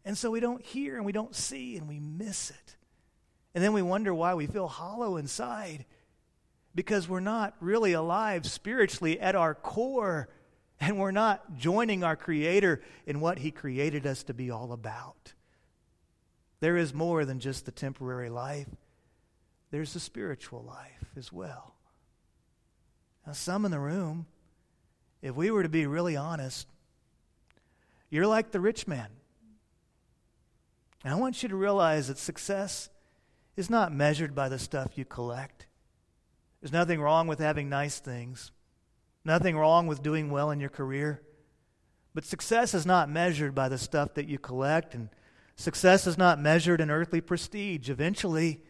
And 0.05 0.17
so 0.17 0.31
we 0.31 0.39
don't 0.39 0.65
hear 0.65 0.97
and 0.97 1.05
we 1.05 1.11
don't 1.11 1.35
see 1.35 1.77
and 1.77 1.89
we 1.89 1.99
miss 1.99 2.51
it. 2.51 2.77
And 3.57 3.65
then 3.65 3.73
we 3.73 3.83
wonder 3.83 4.15
why 4.15 4.35
we 4.35 4.47
feel 4.47 4.69
hollow 4.69 5.17
inside 5.17 5.85
because 6.81 7.07
we're 7.07 7.21
not 7.21 7.55
really 7.61 7.93
alive 7.93 8.47
spiritually 8.47 9.21
at 9.21 9.37
our 9.37 9.55
core 9.55 10.31
and 10.81 10.99
we're 10.99 11.11
not 11.11 11.59
joining 11.59 12.03
our 12.03 12.17
Creator 12.17 12.81
in 13.05 13.21
what 13.21 13.41
He 13.41 13.51
created 13.51 14.07
us 14.07 14.23
to 14.23 14.33
be 14.33 14.51
all 14.51 14.73
about. 14.73 15.35
There 16.61 16.79
is 16.79 16.95
more 16.95 17.27
than 17.27 17.39
just 17.39 17.67
the 17.67 17.71
temporary 17.71 18.31
life, 18.31 18.67
there's 19.71 19.93
the 19.93 20.01
spiritual 20.01 20.63
life 20.63 21.11
as 21.19 21.31
well. 21.31 21.75
Now, 23.27 23.35
some 23.35 23.67
in 23.67 23.73
the 23.73 23.79
room, 23.79 24.25
if 25.21 25.37
we 25.37 25.51
were 25.51 25.63
to 25.63 25.69
be 25.69 25.87
really 25.87 26.17
honest, 26.17 26.67
you're 28.09 28.27
like 28.27 28.53
the 28.53 28.61
rich 28.61 28.89
man. 28.89 29.11
And 31.05 31.13
I 31.13 31.19
want 31.19 31.43
you 31.43 31.51
to 31.51 31.57
realize 31.57 32.09
that 32.09 32.17
success 32.17 32.89
is 33.55 33.69
not 33.69 33.93
measured 33.93 34.35
by 34.35 34.49
the 34.49 34.59
stuff 34.59 34.97
you 34.97 35.05
collect. 35.05 35.67
There's 36.61 36.73
nothing 36.73 37.01
wrong 37.01 37.27
with 37.27 37.39
having 37.39 37.69
nice 37.69 37.99
things, 37.99 38.53
nothing 39.25 39.57
wrong 39.57 39.87
with 39.87 40.03
doing 40.03 40.31
well 40.31 40.51
in 40.51 40.61
your 40.61 40.71
career. 40.71 41.23
But 42.15 42.25
success 42.25 42.75
is 42.75 42.85
not 42.85 43.09
measured 43.09 43.55
by 43.55 43.69
the 43.69 43.79
stuff 43.79 44.15
that 44.15 44.27
you 44.29 44.39
collect, 44.39 44.95
and 44.95 45.09
success 45.57 46.07
is 46.07 46.19
not 46.19 46.41
measured 46.41 46.81
in 46.81 46.91
earthly 46.91 47.21
prestige. 47.21 47.89
Eventually, 47.89 48.61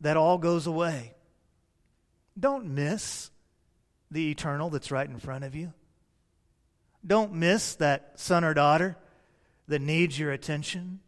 that 0.00 0.16
all 0.16 0.38
goes 0.38 0.66
away. 0.66 1.14
Don't 2.38 2.66
miss 2.66 3.30
the 4.10 4.30
eternal 4.30 4.70
that's 4.70 4.90
right 4.90 5.08
in 5.08 5.18
front 5.18 5.44
of 5.44 5.54
you. 5.54 5.72
Don't 7.06 7.32
miss 7.32 7.74
that 7.76 8.12
son 8.16 8.44
or 8.44 8.54
daughter 8.54 8.96
that 9.68 9.80
needs 9.80 10.18
your 10.18 10.32
attention. 10.32 11.00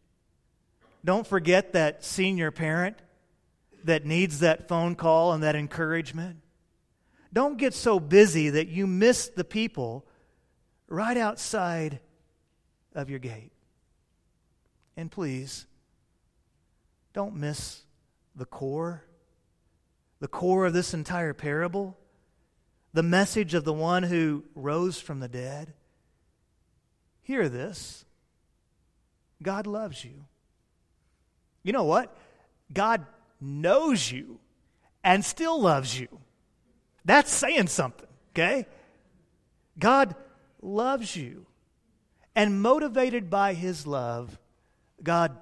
Don't 1.05 1.27
forget 1.27 1.73
that 1.73 2.05
senior 2.05 2.51
parent 2.51 2.97
that 3.85 4.05
needs 4.05 4.41
that 4.41 4.69
phone 4.69 4.95
call 4.95 5.33
and 5.33 5.43
that 5.43 5.57
encouragement. 5.57 6.38
Don't 7.33 7.59
get 7.59 7.75
so 7.75 8.01
busy 8.01 8.51
that 8.51 8.69
you 8.69 8.87
miss 8.87 9.29
the 9.29 9.45
people 9.45 10.07
right 10.88 11.17
outside 11.17 12.01
of 12.95 13.11
your 13.11 13.19
gate. 13.19 13.53
And 14.97 15.11
please, 15.11 15.67
don't 17.12 17.37
miss 17.37 17.83
the 18.35 18.47
core, 18.47 19.05
the 20.21 20.29
core 20.29 20.67
of 20.67 20.73
this 20.73 20.95
entire 20.95 21.35
parable, 21.35 21.99
the 22.93 23.03
message 23.03 23.55
of 23.55 23.64
the 23.64 23.73
one 23.73 24.03
who 24.03 24.45
rose 24.55 25.01
from 25.01 25.21
the 25.21 25.29
dead. 25.29 25.75
Hear 27.23 27.49
this 27.49 28.05
God 29.43 29.67
loves 29.67 30.05
you. 30.05 30.25
You 31.62 31.73
know 31.73 31.85
what? 31.85 32.17
God 32.73 33.05
knows 33.40 34.11
you 34.11 34.40
and 35.05 35.24
still 35.24 35.61
loves 35.61 35.98
you. 35.98 36.09
That's 37.05 37.33
saying 37.33 37.68
something, 37.68 38.09
okay? 38.33 38.66
God 39.79 40.14
loves 40.61 41.16
you. 41.16 41.46
And 42.35 42.62
motivated 42.62 43.31
by 43.31 43.55
his 43.55 43.87
love, 43.87 44.38
God 45.03 45.37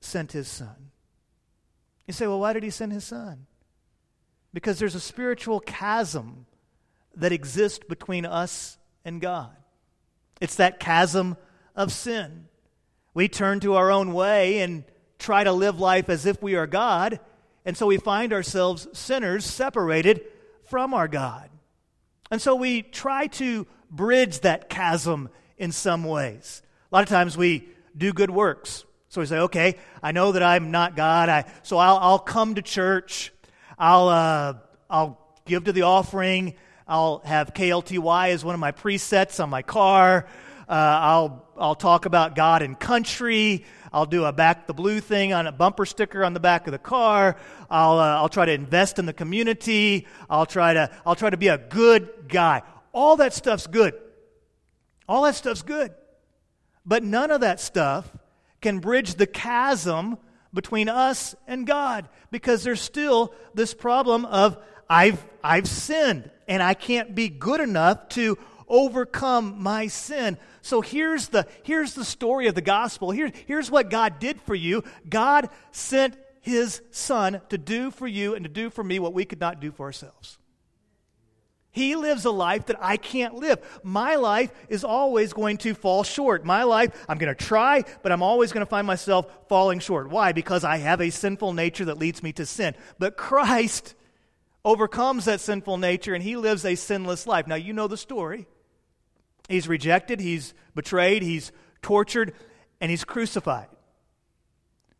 sent 0.00 0.32
his 0.32 0.48
son. 0.48 0.90
You 2.06 2.12
say, 2.12 2.26
well, 2.26 2.40
why 2.40 2.52
did 2.52 2.62
he 2.62 2.70
send 2.70 2.92
his 2.92 3.04
son? 3.04 3.46
Because 4.52 4.78
there's 4.78 4.94
a 4.94 5.00
spiritual 5.00 5.60
chasm 5.60 6.46
that 7.14 7.32
exists 7.32 7.84
between 7.86 8.26
us 8.26 8.78
and 9.04 9.20
God. 9.20 9.56
It's 10.40 10.56
that 10.56 10.80
chasm 10.80 11.36
of 11.74 11.92
sin. 11.92 12.46
We 13.14 13.28
turn 13.28 13.60
to 13.60 13.74
our 13.74 13.90
own 13.90 14.12
way 14.12 14.60
and 14.60 14.84
try 15.18 15.44
to 15.44 15.52
live 15.52 15.80
life 15.80 16.08
as 16.08 16.26
if 16.26 16.42
we 16.42 16.54
are 16.54 16.66
God, 16.66 17.20
and 17.64 17.76
so 17.76 17.86
we 17.86 17.98
find 17.98 18.32
ourselves 18.32 18.88
sinners 18.92 19.44
separated 19.44 20.22
from 20.64 20.94
our 20.94 21.08
God. 21.08 21.50
And 22.30 22.40
so 22.40 22.54
we 22.54 22.82
try 22.82 23.26
to 23.28 23.66
bridge 23.90 24.40
that 24.40 24.68
chasm 24.68 25.28
in 25.56 25.72
some 25.72 26.04
ways. 26.04 26.62
A 26.90 26.94
lot 26.94 27.02
of 27.02 27.08
times 27.08 27.36
we 27.36 27.68
do 27.96 28.12
good 28.12 28.30
works. 28.30 28.84
So 29.08 29.22
we 29.22 29.26
say, 29.26 29.38
okay, 29.38 29.76
I 30.02 30.12
know 30.12 30.32
that 30.32 30.42
I'm 30.42 30.70
not 30.70 30.94
God, 30.94 31.28
I, 31.30 31.46
so 31.62 31.78
I'll, 31.78 31.96
I'll 31.96 32.18
come 32.18 32.56
to 32.56 32.62
church, 32.62 33.32
I'll, 33.78 34.08
uh, 34.08 34.54
I'll 34.90 35.18
give 35.46 35.64
to 35.64 35.72
the 35.72 35.82
offering, 35.82 36.54
I'll 36.86 37.20
have 37.24 37.54
KLTY 37.54 38.30
as 38.30 38.44
one 38.44 38.54
of 38.54 38.60
my 38.60 38.72
presets 38.72 39.42
on 39.42 39.48
my 39.48 39.62
car, 39.62 40.26
uh, 40.68 40.72
I'll, 40.72 41.46
I'll 41.56 41.74
talk 41.74 42.04
about 42.04 42.36
God 42.36 42.60
and 42.60 42.78
country, 42.78 43.64
I'll 43.92 44.06
do 44.06 44.24
a 44.24 44.32
back 44.32 44.66
the 44.66 44.74
blue 44.74 45.00
thing 45.00 45.32
on 45.32 45.46
a 45.46 45.52
bumper 45.52 45.86
sticker 45.86 46.24
on 46.24 46.34
the 46.34 46.40
back 46.40 46.66
of 46.66 46.72
the 46.72 46.78
car. 46.78 47.36
I'll, 47.70 47.98
uh, 47.98 48.16
I'll 48.16 48.28
try 48.28 48.46
to 48.46 48.52
invest 48.52 48.98
in 48.98 49.06
the 49.06 49.12
community. 49.12 50.06
I'll 50.28 50.46
try, 50.46 50.74
to, 50.74 50.90
I'll 51.06 51.14
try 51.14 51.30
to 51.30 51.36
be 51.36 51.48
a 51.48 51.58
good 51.58 52.28
guy. 52.28 52.62
All 52.92 53.16
that 53.16 53.32
stuff's 53.32 53.66
good. 53.66 53.94
All 55.08 55.22
that 55.22 55.34
stuff's 55.34 55.62
good. 55.62 55.94
But 56.84 57.02
none 57.02 57.30
of 57.30 57.42
that 57.42 57.60
stuff 57.60 58.10
can 58.60 58.78
bridge 58.78 59.14
the 59.14 59.26
chasm 59.26 60.18
between 60.52 60.88
us 60.88 61.34
and 61.46 61.66
God 61.66 62.08
because 62.30 62.64
there's 62.64 62.80
still 62.80 63.34
this 63.54 63.74
problem 63.74 64.24
of 64.24 64.58
I've, 64.88 65.24
I've 65.44 65.68
sinned 65.68 66.30
and 66.46 66.62
I 66.62 66.74
can't 66.74 67.14
be 67.14 67.28
good 67.28 67.60
enough 67.60 68.08
to 68.10 68.38
overcome 68.68 69.62
my 69.62 69.86
sin. 69.86 70.38
So 70.62 70.80
here's 70.80 71.28
the, 71.28 71.46
here's 71.62 71.94
the 71.94 72.04
story 72.04 72.46
of 72.46 72.54
the 72.54 72.60
gospel. 72.60 73.10
Here, 73.10 73.32
here's 73.46 73.70
what 73.70 73.90
God 73.90 74.18
did 74.18 74.40
for 74.42 74.54
you 74.54 74.84
God 75.08 75.48
sent 75.72 76.16
his 76.40 76.82
son 76.90 77.40
to 77.48 77.58
do 77.58 77.90
for 77.90 78.06
you 78.06 78.34
and 78.34 78.44
to 78.44 78.50
do 78.50 78.70
for 78.70 78.82
me 78.82 78.98
what 78.98 79.14
we 79.14 79.24
could 79.24 79.40
not 79.40 79.60
do 79.60 79.70
for 79.70 79.86
ourselves. 79.86 80.38
He 81.70 81.94
lives 81.94 82.24
a 82.24 82.30
life 82.30 82.66
that 82.66 82.76
I 82.80 82.96
can't 82.96 83.34
live. 83.34 83.58
My 83.84 84.16
life 84.16 84.50
is 84.68 84.82
always 84.82 85.32
going 85.32 85.58
to 85.58 85.74
fall 85.74 86.02
short. 86.02 86.44
My 86.44 86.64
life, 86.64 87.04
I'm 87.08 87.18
going 87.18 87.34
to 87.34 87.44
try, 87.44 87.84
but 88.02 88.10
I'm 88.10 88.22
always 88.22 88.52
going 88.52 88.64
to 88.64 88.70
find 88.70 88.86
myself 88.86 89.26
falling 89.48 89.78
short. 89.78 90.08
Why? 90.08 90.32
Because 90.32 90.64
I 90.64 90.78
have 90.78 91.00
a 91.00 91.10
sinful 91.10 91.52
nature 91.52 91.84
that 91.84 91.98
leads 91.98 92.22
me 92.22 92.32
to 92.32 92.46
sin. 92.46 92.74
But 92.98 93.16
Christ 93.16 93.94
overcomes 94.64 95.26
that 95.26 95.40
sinful 95.40 95.78
nature 95.78 96.14
and 96.14 96.22
he 96.22 96.36
lives 96.36 96.64
a 96.64 96.74
sinless 96.74 97.26
life. 97.26 97.46
Now, 97.46 97.54
you 97.54 97.72
know 97.72 97.86
the 97.86 97.96
story. 97.96 98.48
He's 99.48 99.66
rejected, 99.66 100.20
he's 100.20 100.54
betrayed, 100.74 101.22
he's 101.22 101.50
tortured, 101.82 102.34
and 102.80 102.90
he's 102.90 103.04
crucified. 103.04 103.68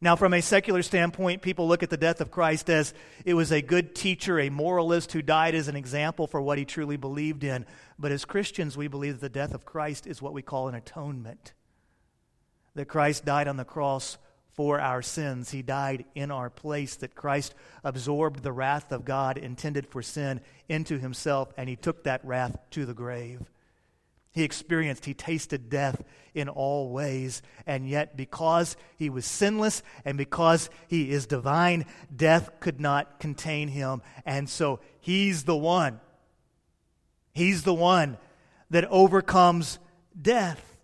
Now, 0.00 0.14
from 0.14 0.32
a 0.32 0.40
secular 0.40 0.82
standpoint, 0.82 1.42
people 1.42 1.66
look 1.66 1.82
at 1.82 1.90
the 1.90 1.96
death 1.96 2.20
of 2.20 2.30
Christ 2.30 2.70
as 2.70 2.94
it 3.24 3.34
was 3.34 3.50
a 3.50 3.60
good 3.60 3.96
teacher, 3.96 4.38
a 4.38 4.48
moralist 4.48 5.12
who 5.12 5.22
died 5.22 5.56
as 5.56 5.66
an 5.66 5.74
example 5.74 6.28
for 6.28 6.40
what 6.40 6.56
he 6.56 6.64
truly 6.64 6.96
believed 6.96 7.42
in. 7.42 7.66
But 7.98 8.12
as 8.12 8.24
Christians, 8.24 8.76
we 8.76 8.86
believe 8.86 9.14
that 9.14 9.32
the 9.32 9.40
death 9.40 9.52
of 9.52 9.64
Christ 9.64 10.06
is 10.06 10.22
what 10.22 10.32
we 10.32 10.40
call 10.40 10.68
an 10.68 10.76
atonement. 10.76 11.52
that 12.78 12.86
Christ 12.86 13.24
died 13.24 13.48
on 13.48 13.56
the 13.56 13.64
cross 13.64 14.18
for 14.52 14.80
our 14.80 15.02
sins. 15.02 15.50
He 15.50 15.62
died 15.62 16.04
in 16.14 16.30
our 16.30 16.48
place, 16.48 16.94
that 16.96 17.16
Christ 17.16 17.54
absorbed 17.82 18.42
the 18.42 18.52
wrath 18.52 18.92
of 18.92 19.04
God 19.04 19.36
intended 19.36 19.86
for 19.86 20.00
sin 20.00 20.40
into 20.68 20.98
himself, 20.98 21.52
and 21.56 21.68
he 21.68 21.74
took 21.76 22.04
that 22.04 22.24
wrath 22.24 22.56
to 22.70 22.86
the 22.86 22.94
grave. 22.94 23.40
He 24.32 24.44
experienced, 24.44 25.04
he 25.04 25.14
tasted 25.14 25.68
death 25.68 26.02
in 26.34 26.48
all 26.48 26.90
ways, 26.90 27.42
and 27.66 27.88
yet 27.88 28.16
because 28.16 28.76
he 28.96 29.10
was 29.10 29.24
sinless 29.24 29.82
and 30.04 30.16
because 30.16 30.70
he 30.86 31.10
is 31.10 31.26
divine, 31.26 31.86
death 32.14 32.50
could 32.60 32.80
not 32.80 33.20
contain 33.20 33.68
him. 33.68 34.02
And 34.24 34.48
so 34.48 34.80
he's 35.00 35.44
the 35.44 35.56
one. 35.56 36.00
He's 37.32 37.62
the 37.62 37.74
one 37.74 38.18
that 38.70 38.84
overcomes 38.86 39.78
death. 40.20 40.76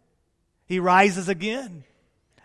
He 0.67 0.79
rises 0.79 1.29
again. 1.29 1.85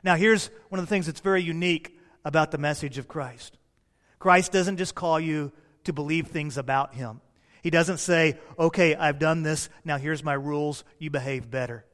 Now, 0.03 0.15
here's 0.15 0.49
one 0.69 0.79
of 0.79 0.85
the 0.85 0.89
things 0.89 1.05
that's 1.05 1.19
very 1.21 1.41
unique 1.41 1.97
about 2.25 2.51
the 2.51 2.57
message 2.57 2.97
of 2.97 3.07
Christ 3.07 3.57
Christ 4.19 4.51
doesn't 4.51 4.77
just 4.77 4.95
call 4.95 5.19
you 5.19 5.51
to 5.85 5.93
believe 5.93 6.27
things 6.27 6.57
about 6.57 6.93
him. 6.93 7.21
He 7.61 7.69
doesn't 7.69 7.97
say, 7.97 8.37
okay, 8.57 8.95
I've 8.95 9.19
done 9.19 9.43
this, 9.43 9.69
now 9.83 9.97
here's 9.97 10.23
my 10.23 10.33
rules, 10.33 10.83
you 10.97 11.09
behave 11.09 11.49
better. 11.51 11.85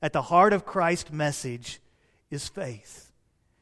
At 0.00 0.12
the 0.12 0.22
heart 0.22 0.52
of 0.52 0.66
Christ's 0.66 1.12
message 1.12 1.80
is 2.30 2.48
faith. 2.48 3.12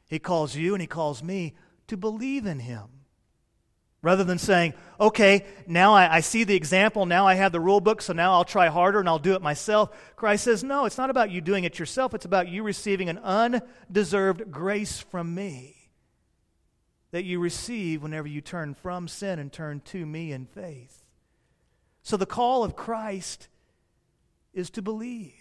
He 0.09 0.19
calls 0.19 0.55
you 0.55 0.73
and 0.73 0.81
he 0.81 0.87
calls 0.87 1.23
me 1.23 1.53
to 1.87 1.95
believe 1.95 2.45
in 2.45 2.59
him. 2.59 2.85
Rather 4.01 4.23
than 4.23 4.39
saying, 4.39 4.73
okay, 4.99 5.45
now 5.67 5.93
I, 5.93 6.15
I, 6.15 6.19
see 6.21 6.43
the 6.43 6.55
example, 6.55 7.05
now 7.05 7.27
I 7.27 7.35
have 7.35 7.51
the 7.51 7.59
rule 7.59 7.79
book, 7.79 8.01
so 8.01 8.13
now 8.13 8.33
I'll 8.33 8.43
try 8.43 8.67
harder 8.67 8.99
and 8.99 9.07
I'll 9.07 9.19
do 9.19 9.35
it 9.35 9.43
myself. 9.43 9.91
Christ 10.15 10.45
says, 10.45 10.63
no, 10.63 10.85
it's 10.85 10.97
not 10.97 11.11
about 11.11 11.29
you 11.29 11.39
doing 11.39 11.65
it 11.65 11.77
yourself, 11.77 12.15
it's 12.15 12.25
about 12.25 12.47
you 12.47 12.63
receiving 12.63 13.09
an 13.09 13.19
undeserved 13.19 14.49
grace 14.49 14.99
from 14.99 15.35
me 15.35 15.75
that 17.11 17.25
you 17.25 17.39
receive 17.39 18.01
whenever 18.01 18.27
you 18.27 18.41
turn 18.41 18.73
from 18.73 19.07
sin 19.07 19.37
and 19.37 19.53
turn 19.53 19.81
to 19.81 20.03
me 20.03 20.31
in 20.31 20.45
faith. 20.45 21.00
So 22.03 22.17
the 22.17 22.25
call 22.25 22.63
of 22.63 22.75
Christ 22.75 23.47
is 24.53 24.69
to 24.71 24.81
believe, 24.81 25.33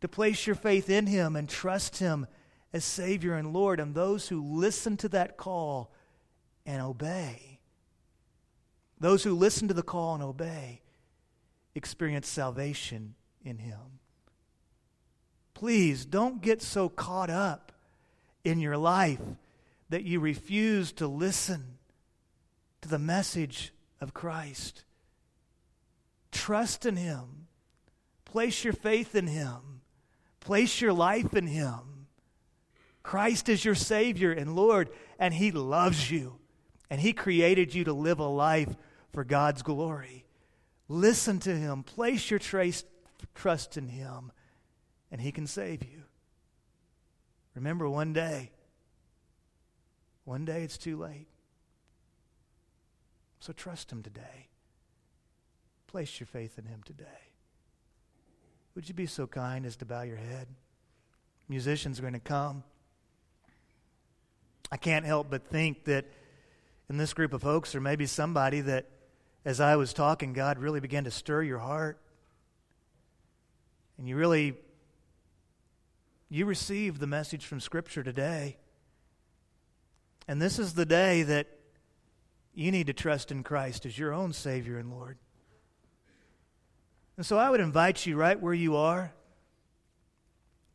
to 0.00 0.08
place 0.08 0.46
your 0.46 0.56
faith 0.56 0.88
in 0.88 1.06
Him 1.06 1.36
and 1.36 1.48
trust 1.48 1.98
Him 1.98 2.26
as 2.72 2.84
Savior 2.84 3.34
and 3.34 3.52
Lord. 3.52 3.80
And 3.80 3.94
those 3.94 4.28
who 4.28 4.42
listen 4.42 4.96
to 4.98 5.08
that 5.10 5.36
call, 5.36 5.92
and 6.66 6.82
obey. 6.82 7.58
Those 8.98 9.24
who 9.24 9.34
listen 9.34 9.68
to 9.68 9.74
the 9.74 9.82
call 9.82 10.14
and 10.14 10.22
obey 10.22 10.82
experience 11.74 12.28
salvation 12.28 13.14
in 13.44 13.58
Him. 13.58 13.98
Please 15.54 16.04
don't 16.04 16.42
get 16.42 16.62
so 16.62 16.88
caught 16.88 17.30
up 17.30 17.72
in 18.44 18.60
your 18.60 18.76
life 18.76 19.20
that 19.90 20.04
you 20.04 20.20
refuse 20.20 20.92
to 20.92 21.06
listen 21.06 21.78
to 22.80 22.88
the 22.88 22.98
message 22.98 23.72
of 24.00 24.14
Christ. 24.14 24.84
Trust 26.32 26.84
in 26.86 26.96
Him. 26.96 27.46
Place 28.24 28.64
your 28.64 28.72
faith 28.72 29.14
in 29.14 29.28
Him. 29.28 29.82
Place 30.40 30.80
your 30.80 30.92
life 30.92 31.34
in 31.34 31.46
Him. 31.46 32.08
Christ 33.02 33.48
is 33.48 33.64
your 33.64 33.74
Savior 33.74 34.32
and 34.32 34.56
Lord, 34.56 34.90
and 35.18 35.32
He 35.34 35.52
loves 35.52 36.10
you 36.10 36.40
and 36.92 37.00
He 37.00 37.14
created 37.14 37.74
you 37.74 37.84
to 37.84 37.94
live 37.94 38.18
a 38.18 38.26
life 38.26 38.68
for 39.14 39.24
God's 39.24 39.62
glory. 39.62 40.26
Listen 40.88 41.38
to 41.38 41.56
Him, 41.56 41.82
place 41.82 42.28
your 42.28 42.38
trace, 42.38 42.84
trust 43.34 43.78
in 43.78 43.88
Him, 43.88 44.30
and 45.10 45.18
He 45.18 45.32
can 45.32 45.46
save 45.46 45.82
you. 45.82 46.02
Remember, 47.54 47.88
one 47.88 48.12
day, 48.12 48.50
one 50.24 50.44
day 50.44 50.64
it's 50.64 50.76
too 50.76 50.98
late. 50.98 51.28
So 53.40 53.54
trust 53.54 53.90
Him 53.90 54.02
today. 54.02 54.48
Place 55.92 56.18
your 56.18 56.26
faith 56.26 56.58
in 56.58 56.64
Him 56.64 56.80
today. 56.86 57.04
Would 58.74 58.88
you 58.88 58.94
be 58.94 59.04
so 59.04 59.26
kind 59.26 59.66
as 59.66 59.76
to 59.76 59.84
bow 59.84 60.00
your 60.00 60.16
head? 60.16 60.48
Musicians 61.50 61.98
are 61.98 62.02
going 62.02 62.14
to 62.14 62.18
come. 62.18 62.64
I 64.70 64.78
can't 64.78 65.04
help 65.04 65.28
but 65.28 65.46
think 65.48 65.84
that 65.84 66.06
in 66.88 66.96
this 66.96 67.12
group 67.12 67.34
of 67.34 67.42
folks, 67.42 67.72
there 67.72 67.80
may 67.82 67.96
be 67.96 68.06
somebody 68.06 68.62
that, 68.62 68.86
as 69.44 69.60
I 69.60 69.76
was 69.76 69.92
talking, 69.92 70.32
God 70.32 70.58
really 70.58 70.80
began 70.80 71.04
to 71.04 71.10
stir 71.10 71.42
your 71.42 71.58
heart. 71.58 71.98
And 73.98 74.08
you 74.08 74.16
really 74.16 74.54
you 76.30 76.46
received 76.46 77.00
the 77.00 77.06
message 77.06 77.44
from 77.44 77.60
Scripture 77.60 78.02
today. 78.02 78.56
And 80.26 80.40
this 80.40 80.58
is 80.58 80.72
the 80.72 80.86
day 80.86 81.22
that 81.24 81.48
you 82.54 82.72
need 82.72 82.86
to 82.86 82.94
trust 82.94 83.30
in 83.30 83.42
Christ 83.42 83.84
as 83.84 83.98
your 83.98 84.14
own 84.14 84.32
Savior 84.32 84.78
and 84.78 84.90
Lord. 84.90 85.18
And 87.16 87.26
so 87.26 87.38
I 87.38 87.50
would 87.50 87.60
invite 87.60 88.06
you 88.06 88.16
right 88.16 88.40
where 88.40 88.54
you 88.54 88.76
are. 88.76 89.12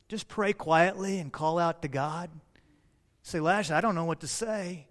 Just 0.08 0.28
pray 0.28 0.54
quietly 0.54 1.19
and 1.19 1.32
call 1.32 1.60
out 1.60 1.82
to 1.82 1.88
God. 1.88 2.30
Say, 3.23 3.39
Lash, 3.39 3.71
I 3.71 3.82
don't 3.82 3.95
know 3.95 4.06
what 4.06 4.21
to 4.21 4.28
say. 4.28 4.88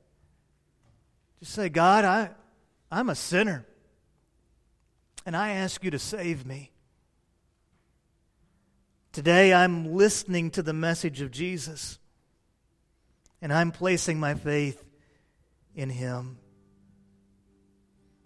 Just 1.40 1.52
say, 1.52 1.68
God, 1.68 2.04
I, 2.04 2.30
I'm 2.90 3.08
a 3.08 3.14
sinner. 3.14 3.64
And 5.24 5.36
I 5.36 5.50
ask 5.50 5.82
you 5.82 5.90
to 5.90 5.98
save 5.98 6.46
me. 6.46 6.70
Today 9.12 9.54
I'm 9.54 9.94
listening 9.94 10.50
to 10.52 10.62
the 10.62 10.74
message 10.74 11.20
of 11.20 11.30
Jesus. 11.30 11.98
And 13.40 13.52
I'm 13.52 13.72
placing 13.72 14.20
my 14.20 14.34
faith 14.34 14.84
in 15.74 15.90
Him. 15.90 16.38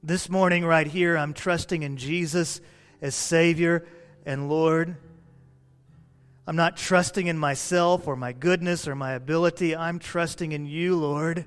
This 0.02 0.28
morning, 0.28 0.64
right 0.64 0.86
here, 0.86 1.16
I'm 1.16 1.34
trusting 1.34 1.82
in 1.82 1.96
Jesus 1.96 2.60
as 3.00 3.14
Savior 3.14 3.86
and 4.26 4.48
Lord. 4.48 4.96
I'm 6.46 6.56
not 6.56 6.76
trusting 6.76 7.26
in 7.26 7.38
myself 7.38 8.08
or 8.08 8.16
my 8.16 8.32
goodness 8.32 8.88
or 8.88 8.94
my 8.94 9.12
ability. 9.12 9.76
I'm 9.76 9.98
trusting 9.98 10.52
in 10.52 10.66
you, 10.66 10.96
Lord. 10.96 11.44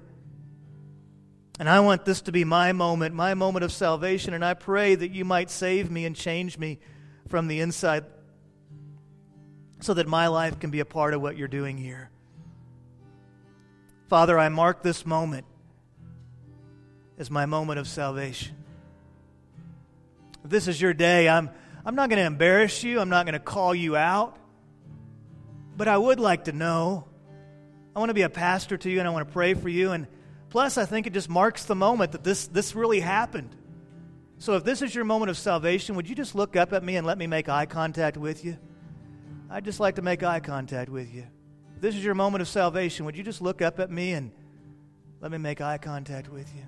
And 1.60 1.70
I 1.70 1.82
want 1.82 2.06
this 2.06 2.22
to 2.22 2.32
be 2.32 2.44
my 2.44 2.72
moment, 2.72 3.14
my 3.14 3.34
moment 3.34 3.64
of 3.64 3.72
salvation, 3.72 4.34
and 4.34 4.44
I 4.44 4.54
pray 4.54 4.96
that 4.96 5.12
you 5.12 5.24
might 5.24 5.52
save 5.52 5.92
me 5.92 6.06
and 6.06 6.16
change 6.16 6.58
me 6.58 6.80
from 7.28 7.48
the 7.48 7.60
inside 7.60 8.06
so 9.80 9.94
that 9.94 10.08
my 10.08 10.28
life 10.28 10.60
can 10.60 10.72
be 10.72 10.80
a 10.80 10.86
part 10.86 11.14
of 11.14 11.22
what 11.22 11.38
you're 11.38 11.48
doing 11.48 11.78
here. 11.78 12.10
Father, 14.08 14.40
I 14.40 14.50
mark 14.50 14.82
this 14.82 15.06
moment 15.06 15.46
as 17.18 17.30
my 17.30 17.46
moment 17.46 17.80
of 17.80 17.88
salvation. 17.88 18.56
This 20.44 20.68
is 20.68 20.80
your 20.80 20.94
day, 20.94 21.30
I'm, 21.30 21.50
I'm 21.86 21.96
not 21.96 22.10
going 22.10 22.20
to 22.20 22.26
embarrass 22.26 22.84
you, 22.84 23.00
I'm 23.00 23.10
not 23.10 23.26
going 23.26 23.34
to 23.34 23.40
call 23.40 23.74
you 23.74 23.96
out, 23.96 24.38
but 25.78 25.88
I 25.88 25.98
would 25.98 26.20
like 26.20 26.46
to 26.46 26.52
know. 26.52 27.08
I 27.96 28.00
want 28.00 28.10
to 28.10 28.16
be 28.16 28.24
a 28.24 28.30
pastor 28.30 28.78
to 28.78 28.90
you, 28.90 29.00
and 29.00 29.08
I 29.08 29.12
want 29.12 29.28
to 29.28 29.34
pray 29.34 29.54
for 29.54 29.70
you. 29.70 29.92
And 29.92 30.08
Plus, 30.54 30.78
I 30.78 30.86
think 30.86 31.08
it 31.08 31.14
just 31.14 31.30
marks 31.30 31.66
the 31.66 31.74
moment 31.74 32.12
that 32.12 32.24
this, 32.24 32.46
this 32.46 32.76
really 32.76 33.00
happened. 33.00 33.56
So 34.38 34.54
if 34.54 34.64
this 34.64 34.84
is 34.84 34.94
your 34.94 35.04
moment 35.04 35.32
of 35.32 35.38
salvation, 35.40 35.96
would 35.96 36.08
you 36.08 36.14
just 36.14 36.36
look 36.36 36.56
up 36.56 36.74
at 36.74 36.84
me 36.84 36.96
and 36.96 37.08
let 37.08 37.18
me 37.18 37.26
make 37.26 37.50
eye 37.50 37.66
contact 37.66 38.18
with 38.18 38.46
you? 38.46 38.60
I'd 39.50 39.66
just 39.66 39.80
like 39.80 39.96
to 39.96 40.04
make 40.04 40.22
eye 40.22 40.42
contact 40.42 40.92
with 40.92 41.12
you. 41.12 41.26
If 41.76 41.82
this 41.82 41.96
is 41.96 42.04
your 42.04 42.14
moment 42.14 42.44
of 42.44 42.48
salvation, 42.48 43.04
would 43.06 43.18
you 43.18 43.24
just 43.24 43.42
look 43.42 43.64
up 43.64 43.80
at 43.80 43.90
me 43.90 44.14
and 44.14 44.32
let 45.22 45.32
me 45.32 45.40
make 45.40 45.60
eye 45.60 45.80
contact 45.80 46.32
with 46.32 46.54
you? 46.56 46.62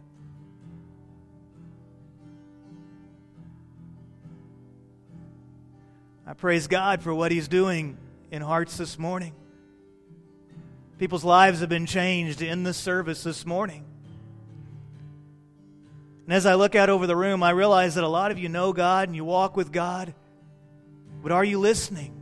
I 6.28 6.34
praise 6.34 6.66
God 6.68 7.04
for 7.04 7.14
what 7.14 7.32
He's 7.32 7.48
doing 7.48 7.98
in 8.32 8.42
hearts 8.42 8.78
this 8.78 8.98
morning. 8.98 9.34
People's 10.98 11.24
lives 11.24 11.60
have 11.60 11.70
been 11.70 11.86
changed 11.86 12.42
in 12.42 12.64
this 12.64 12.78
service 12.78 13.24
this 13.24 13.46
morning. 13.46 13.86
And 16.26 16.34
as 16.34 16.48
I 16.48 16.56
look 16.56 16.74
out 16.74 16.90
over 16.90 17.06
the 17.06 17.16
room, 17.16 17.44
I 17.44 17.52
realize 17.52 17.96
that 17.96 18.04
a 18.04 18.08
lot 18.08 18.32
of 18.32 18.40
you 18.40 18.50
know 18.50 18.74
God 18.74 19.08
and 19.08 19.16
you 19.16 19.24
walk 19.24 19.56
with 19.56 19.72
God. 19.72 20.16
But 21.22 21.32
are 21.32 21.44
you 21.44 21.60
listening? 21.60 22.20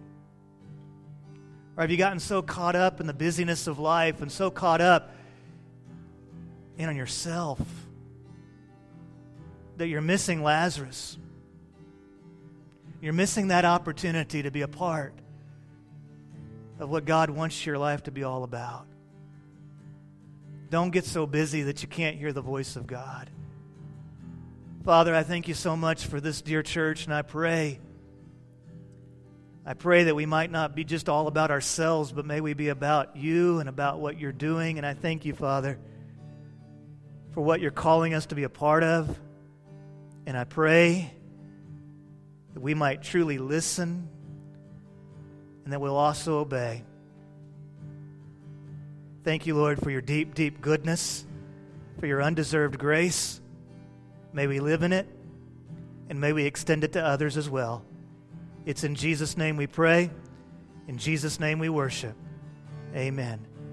Or 1.78 1.82
have 1.84 1.92
you 1.92 1.98
gotten 1.98 2.20
so 2.20 2.42
caught 2.42 2.76
up 2.76 3.00
in 3.00 3.08
the 3.08 3.14
busyness 3.14 3.68
of 3.68 3.80
life 3.80 4.22
and 4.22 4.30
so 4.30 4.52
caught 4.52 4.82
up 4.82 5.16
in 6.78 6.90
on 6.90 6.98
yourself 6.98 7.60
that 9.78 9.88
you're 9.88 10.02
missing 10.02 10.44
Lazarus? 10.44 11.18
You're 13.04 13.12
missing 13.12 13.50
that 13.50 13.66
opportunity 13.66 14.44
to 14.44 14.50
be 14.50 14.62
a 14.62 14.68
part 14.70 15.14
of 16.80 16.90
what 16.90 17.04
God 17.04 17.30
wants 17.30 17.66
your 17.66 17.78
life 17.78 18.04
to 18.04 18.12
be 18.12 18.24
all 18.24 18.46
about. 18.46 18.88
Don't 20.70 20.90
get 20.90 21.04
so 21.04 21.28
busy 21.28 21.64
that 21.64 21.82
you 21.82 21.90
can't 21.90 22.16
hear 22.16 22.32
the 22.32 22.40
voice 22.40 22.78
of 22.78 22.88
God. 22.88 23.30
Father, 24.86 25.14
I 25.14 25.24
thank 25.24 25.50
you 25.50 25.54
so 25.54 25.76
much 25.76 26.06
for 26.06 26.22
this 26.22 26.42
dear 26.42 26.64
church, 26.64 27.04
and 27.04 27.14
I 27.14 27.24
pray 27.24 27.82
I 29.66 29.74
pray 29.74 30.06
that 30.06 30.16
we 30.16 30.26
might 30.26 30.50
not 30.50 30.74
be 30.74 30.86
just 30.86 31.10
all 31.10 31.28
about 31.28 31.52
ourselves, 31.52 32.14
but 32.14 32.26
may 32.26 32.40
we 32.40 32.54
be 32.54 32.70
about 32.70 33.18
you 33.18 33.60
and 33.60 33.68
about 33.68 34.00
what 34.00 34.18
you're 34.18 34.32
doing. 34.32 34.78
And 34.78 34.88
I 34.88 34.94
thank 34.94 35.26
you, 35.26 35.34
Father, 35.34 35.78
for 37.32 37.42
what 37.42 37.60
you're 37.60 37.72
calling 37.72 38.14
us 38.14 38.28
to 38.28 38.36
be 38.36 38.44
a 38.44 38.50
part 38.50 38.84
of. 38.84 39.20
And 40.26 40.38
I 40.38 40.46
pray 40.46 41.12
that 42.54 42.62
we 42.62 42.74
might 42.74 43.02
truly 43.02 43.38
listen 43.38 44.08
and 45.64 45.74
that 45.74 45.80
we'll 45.80 45.96
also 45.96 46.40
obey. 46.40 46.84
Thank 49.24 49.46
you, 49.48 49.56
Lord, 49.56 49.82
for 49.82 49.90
your 49.90 50.02
deep, 50.02 50.36
deep 50.36 50.60
goodness, 50.60 51.26
for 52.00 52.08
your 52.08 52.22
undeserved 52.22 52.78
grace. 52.78 53.40
May 54.34 54.48
we 54.48 54.60
live 54.60 54.84
in 54.84 54.92
it, 54.92 55.08
and 56.10 56.20
may 56.20 56.34
we 56.34 56.46
extend 56.46 56.84
it 56.84 56.94
to 56.94 57.06
others 57.06 57.38
as 57.38 57.50
well. 57.50 57.86
It's 58.66 58.84
in 58.84 58.96
Jesus' 58.96 59.38
name 59.38 59.56
we 59.56 59.68
pray. 59.68 60.10
In 60.88 60.98
Jesus' 60.98 61.40
name 61.40 61.60
we 61.60 61.70
worship. 61.70 62.16
Amen. 62.96 63.53